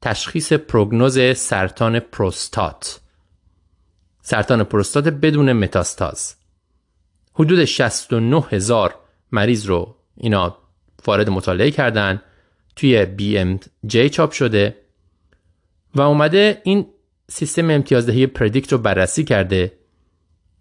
[0.01, 2.99] تشخیص پروگنوز سرطان پروستات.
[4.21, 6.35] سرطان پروستات بدون متاستاز.
[7.33, 8.95] حدود 69 هزار
[9.31, 10.57] مریض رو اینا
[11.05, 12.21] وارد مطالعه کردن.
[12.75, 14.75] توی BMJ چاپ شده.
[15.95, 16.87] و اومده این
[17.29, 19.71] سیستم امتیازدهی پردیکت رو بررسی کرده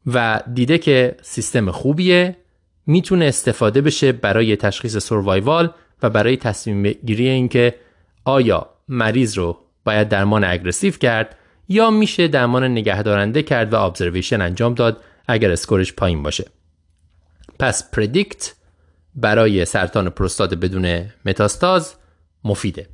[0.07, 2.37] و دیده که سیستم خوبیه.
[2.87, 5.71] می‌تونه استفاده بشه برای تشخیص سروایوال
[6.03, 7.75] و برای تصمیم گیری اینکه
[8.25, 11.37] آیا مریض رو باید درمان اگرسیو کرد
[11.69, 16.47] یا میشه درمان نگهدارنده کرد و ابزرویشن انجام داد اگر اسکورش پایین باشه.
[17.59, 18.55] پس پردیکت
[19.15, 21.95] برای سرطان پروستات بدون متاستاز
[22.45, 22.87] مفیده.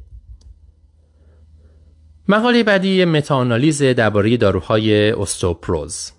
[2.28, 6.12] مقاله بعدی متاانالیز درباره داروهای استوپروز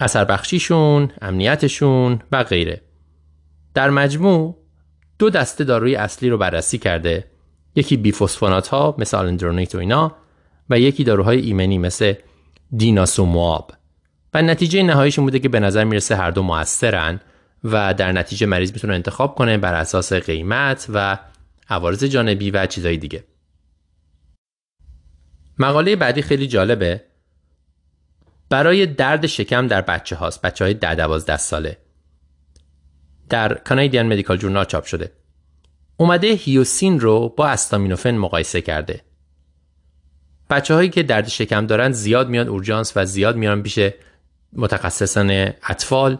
[0.00, 2.85] اثر بخشیشون، امنیتشون و غیره.
[3.76, 4.56] در مجموع
[5.18, 7.24] دو دسته داروی اصلی رو بررسی کرده.
[7.74, 10.16] یکی بیفوسفونات ها مثل آلندرونیت و اینا
[10.70, 12.14] و یکی داروهای ایمنی مثل
[12.76, 13.72] دیناسومواب
[14.34, 17.20] و نتیجه نهاییشون بوده که به نظر می‌رسه هر دو موثرن
[17.64, 21.18] و در نتیجه مریض می‌تونه انتخاب کنه بر اساس قیمت و
[21.68, 23.24] عوارض جانبی و چیزهای دیگه.
[25.58, 27.04] مقاله بعدی خیلی جالبه.
[28.50, 31.85] برای درد شکم در بچه هاست بچه های ده ساله.
[33.28, 35.12] در کانادین مدیکال جورنال چاپ شده.
[35.96, 39.00] اومده هیوسین رو با استامینوفن مقایسه کرده.
[40.50, 43.78] بچه هایی که درد شکم دارن زیاد میان اورژانس و زیاد میان پیش
[44.52, 45.30] متخصصان
[45.62, 46.18] اطفال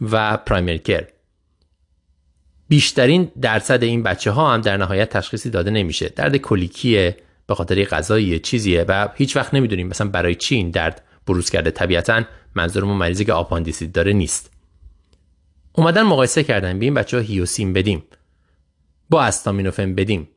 [0.00, 1.06] و پرایمری کر
[2.68, 6.08] بیشترین درصد این بچه ها هم در نهایت تشخیصی داده نمیشه.
[6.08, 7.16] درد کولیکیه
[7.46, 9.88] به خاطر غذایی چیزیه و هیچ وقت نمی‌دونیم.
[9.88, 12.22] مثلا برای چی این درد بروز کرده؟ طبیعتا
[12.54, 14.50] منظورمون مریضی که آپاندیسیت داره نیست.
[15.78, 16.78] اومدن مقایسه کردن.
[16.78, 18.02] به این بچه هیوسین بدیم.
[19.10, 20.28] یا استامینوفن بدیم.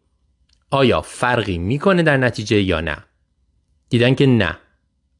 [0.69, 2.97] آیا فرقی می‌کنه در نتیجه یا نه؟
[3.89, 4.57] دیدن که نه.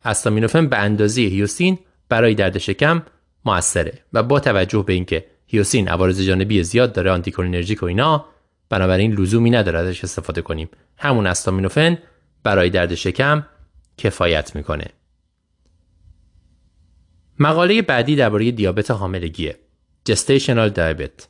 [0.04, 3.04] استامینوفن به اندازه هیوسین برای درد شکم
[3.46, 8.26] موثره و با توجه به اینکه هیوسین عوارض جانبی زیاد داره anticholinergic و اینا
[8.70, 10.70] بنابراین لزومی نداره ازش استفاده کنیم.
[10.98, 11.98] همون استامینوفن
[12.44, 13.46] برای درد شکم
[13.98, 14.86] کفایت می‌کنه.
[17.40, 19.58] مقاله بعدی درباره دیابت حاملگیه.
[20.06, 21.28] gestational دیابت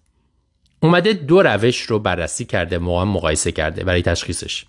[0.80, 4.66] اومده دو روش رو بررسی کرده موقع مقایسه کرده برای تشخیصش.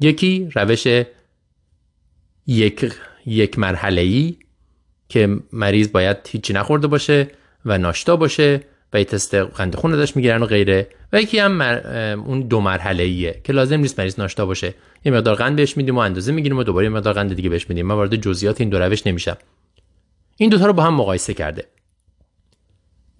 [0.00, 0.86] یکی روش
[2.46, 2.92] یک
[3.26, 4.36] یک مرحله ای
[5.08, 7.30] که مریض باید هیچی نخورده باشه
[7.64, 8.60] و ناشتا باشه
[8.92, 10.88] و یه تست قند خون ازش می‌گیرن و غیره.
[11.12, 11.60] و یکی هم
[12.26, 14.74] اون دو مرحله ایه که لازم نیست مریض ناشتا باشه.
[15.04, 17.68] یه مقدار قند بهش میدیم و اندازه می‌گیریم و دوباره یه مقدار قند دیگه بهش
[17.68, 17.86] میدیم.
[17.86, 19.36] من وارد جزئیات این دو روش نمیشم.
[20.36, 21.64] این دوتا رو با هم مقایسه کرده.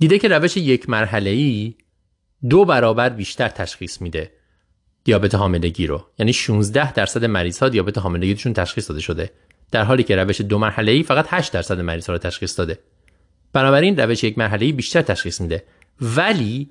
[0.02, 1.74] دیده که روش یک مرحله ای
[2.48, 4.30] دو برابر بیشتر تشخیص میده
[5.04, 6.06] دیابت حاملگی رو.
[6.18, 9.30] یعنی 16 درصد مریض ها دیابت حاملگیشون تشخیص داده شده.
[9.70, 12.78] در حالی که روش دو مرحله ای فقط 8 درصد مریض ها رو تشخیص داده.
[13.52, 15.64] بنابراین روش یک مرحله ای بیشتر تشخیص میده.
[16.00, 16.70] ولی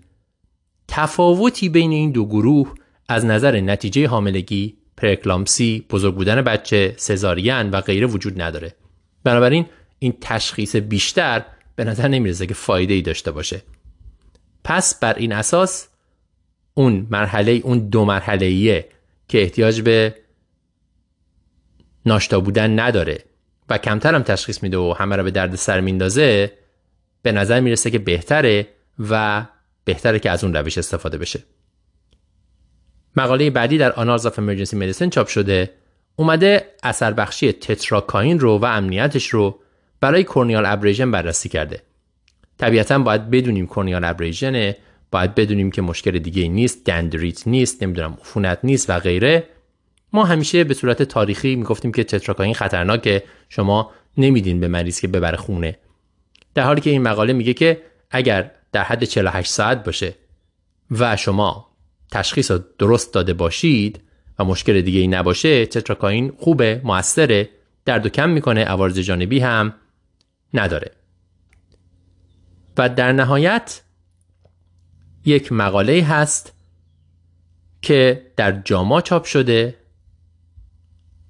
[0.87, 2.73] تفاوتی بین این دو گروه
[3.07, 8.75] از نظر نتیجه حاملگی پرکلامسی بزرگ بودن بچه سزارین و غیره وجود نداره.
[9.23, 9.65] بنابراین
[9.99, 11.45] این تشخیص بیشتر
[11.81, 13.61] به نظر نمی‌رسه که فایده ای داشته باشه.
[14.63, 15.87] پس بر این اساس
[16.73, 18.85] اون مرحله اون دو مرحله
[19.27, 20.15] که احتیاج به
[22.05, 23.23] ناشتا بودن نداره
[23.69, 26.51] و کمتر هم تشخیص میده و همه را به درد سر میندازه
[27.21, 28.67] به نظر می‌رسه که بهتره
[29.09, 29.45] و
[29.85, 31.43] بهتره که از اون روش استفاده بشه.
[33.15, 35.73] مقاله بعدی در آنالز آف امرجنسی مدیسن چاپ شده.
[36.15, 39.59] اومده اثر بخشی تتراکاین رو و امنیتش رو
[40.01, 41.81] برای کورنیال ابریژن بررسی کرده.
[42.57, 44.77] طبیعتا باید بدونیم کورنیال ابریژنه
[45.11, 49.43] باید بدونیم که مشکل دیگه نیست دندریت نیست نمی‌دونم عفونت نیست و غیره.
[50.13, 53.23] ما همیشه به صورت تاریخی می‌گفتیم که تتراکاین خطرناکه.
[53.49, 55.77] شما نمیدین به مریض که ببره خونه.
[56.53, 57.81] در حالی که این مقاله میگه که
[58.11, 60.13] اگر در حد 48 ساعت باشه
[60.91, 61.67] و شما
[62.11, 64.01] تشخیص درست داده باشید
[64.39, 67.49] و مشکل دیگه ای نباشه تتراکاین خوبه موثره
[67.85, 69.73] درد و کم می‌کنه عوارض جانبی هم
[70.53, 70.91] نداره.
[72.77, 73.81] و در نهایت
[75.25, 76.53] یک مقاله هست
[77.81, 79.77] که در جاما چاپ شده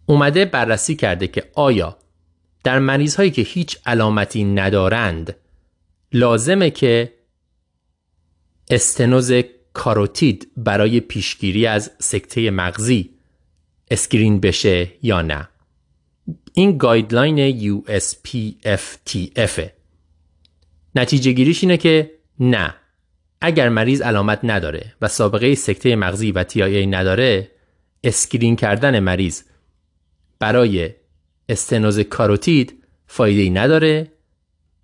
[0.06, 1.98] اومده بررسی کرده که آیا
[2.64, 5.36] در مریض هایی که هیچ علامتی ندارند
[6.14, 7.14] لازمه که
[8.70, 9.32] استنوز
[9.74, 13.10] کاروتید برای پیشگیری از سکته مغزی
[13.92, 15.51] screen بشه یا نه.
[16.54, 19.62] این guideline USPSTF
[20.96, 22.76] نتیجه گیریش اینه که نه.
[23.42, 27.52] اگر مریض علامت نداره و سابقه سکته مغزی و TIA نداره
[28.04, 29.42] screen کردن مریض
[30.40, 30.90] برای
[31.50, 34.12] استنوز کاروتید فایده ای نداره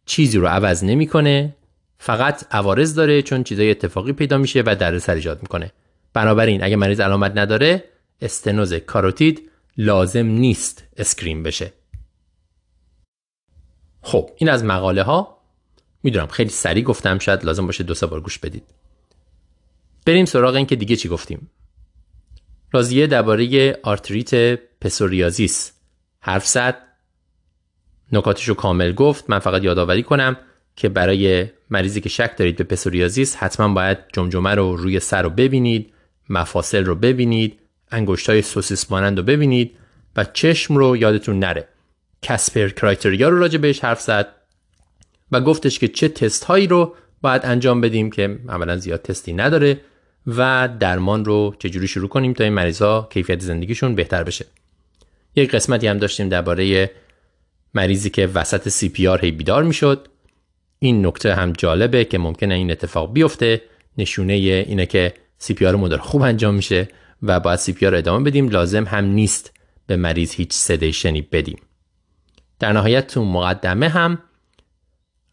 [0.06, 1.56] چیزی رو عوض نمی‌کنه
[1.98, 5.72] فقط عوارض داره چون چیزای اتفاقی پیدا میشه و دردسر ایجاد می‌کنه.
[6.14, 7.84] بنابراین اگه مریض علامت نداره
[8.22, 11.74] استنوز کاروتید لازم نیست screen بشه.
[14.02, 15.38] خب این از مقاله ها
[16.04, 18.64] می‌دونم خیلی سریع گفتم شاید لازم باشه دو سه بار گوش بدید.
[20.06, 21.50] بریم سراغ این که دیگه چی گفتیم.
[22.72, 25.72] راضیه درباره آرتریت پسوریازیس.
[26.20, 26.78] حرف زد.
[28.12, 29.30] نکاتش رو کامل گفت.
[29.30, 30.38] من فقط یادآوری کنم
[30.76, 35.30] که برای مریضی که شک دارید به پسوریازیس حتما باید جمجمه رو روی سر رو
[35.30, 35.94] ببینید
[36.30, 37.60] مفاصل رو ببینید
[37.92, 39.78] انگشت های سوسیس مانند رو ببینید
[40.16, 41.68] و چشم رو یادتون نره.
[42.22, 44.28] کسپر کرایتریا رو راجع بهش حرف زد
[45.32, 49.82] و گفتش که چه تست هایی رو باید انجام بدیم که عملا زیاد تستی نداره
[50.28, 54.46] و درمان رو چجوری شروع کنیم تا این مریضا کیفیت زندگیشون بهتر بشه.
[55.36, 56.92] یک قسمتی هم داشتیم درباره
[57.74, 60.08] مریضی که وسط سی پی آر هی بیدار می‌شد.
[60.80, 63.62] این نکته هم جالبه که ممکنه این اتفاق بیفته.
[63.98, 66.88] نشونه اینه که CPR مدل خوب انجام میشه.
[67.24, 68.50] و باید CPR ادامه بدیم.
[68.50, 69.54] لازم هم نیست
[69.88, 71.62] به مریض هیچ sedation ی بدیم.
[72.60, 74.20] در نهایت تو مقدمه هم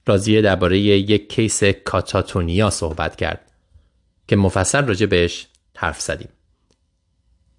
[0.06, 3.52] راضیه درباره یک case catatonia صحبت کرد
[4.28, 6.28] که مفصل راجع بهش حرف زدیم.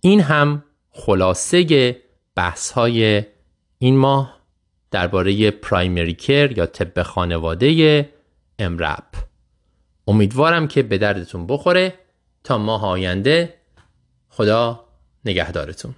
[0.01, 2.01] این هم خلاصه
[2.36, 3.23] بحث های
[3.80, 4.41] این ماه
[4.91, 8.09] درباره primary care یا طب خانواده
[8.59, 9.15] امرپ
[10.07, 11.93] امیدوارم که به دردتون بخوره.
[12.43, 13.53] تا ماه آینده
[14.36, 14.86] خدا
[15.26, 15.96] نگهدارتون.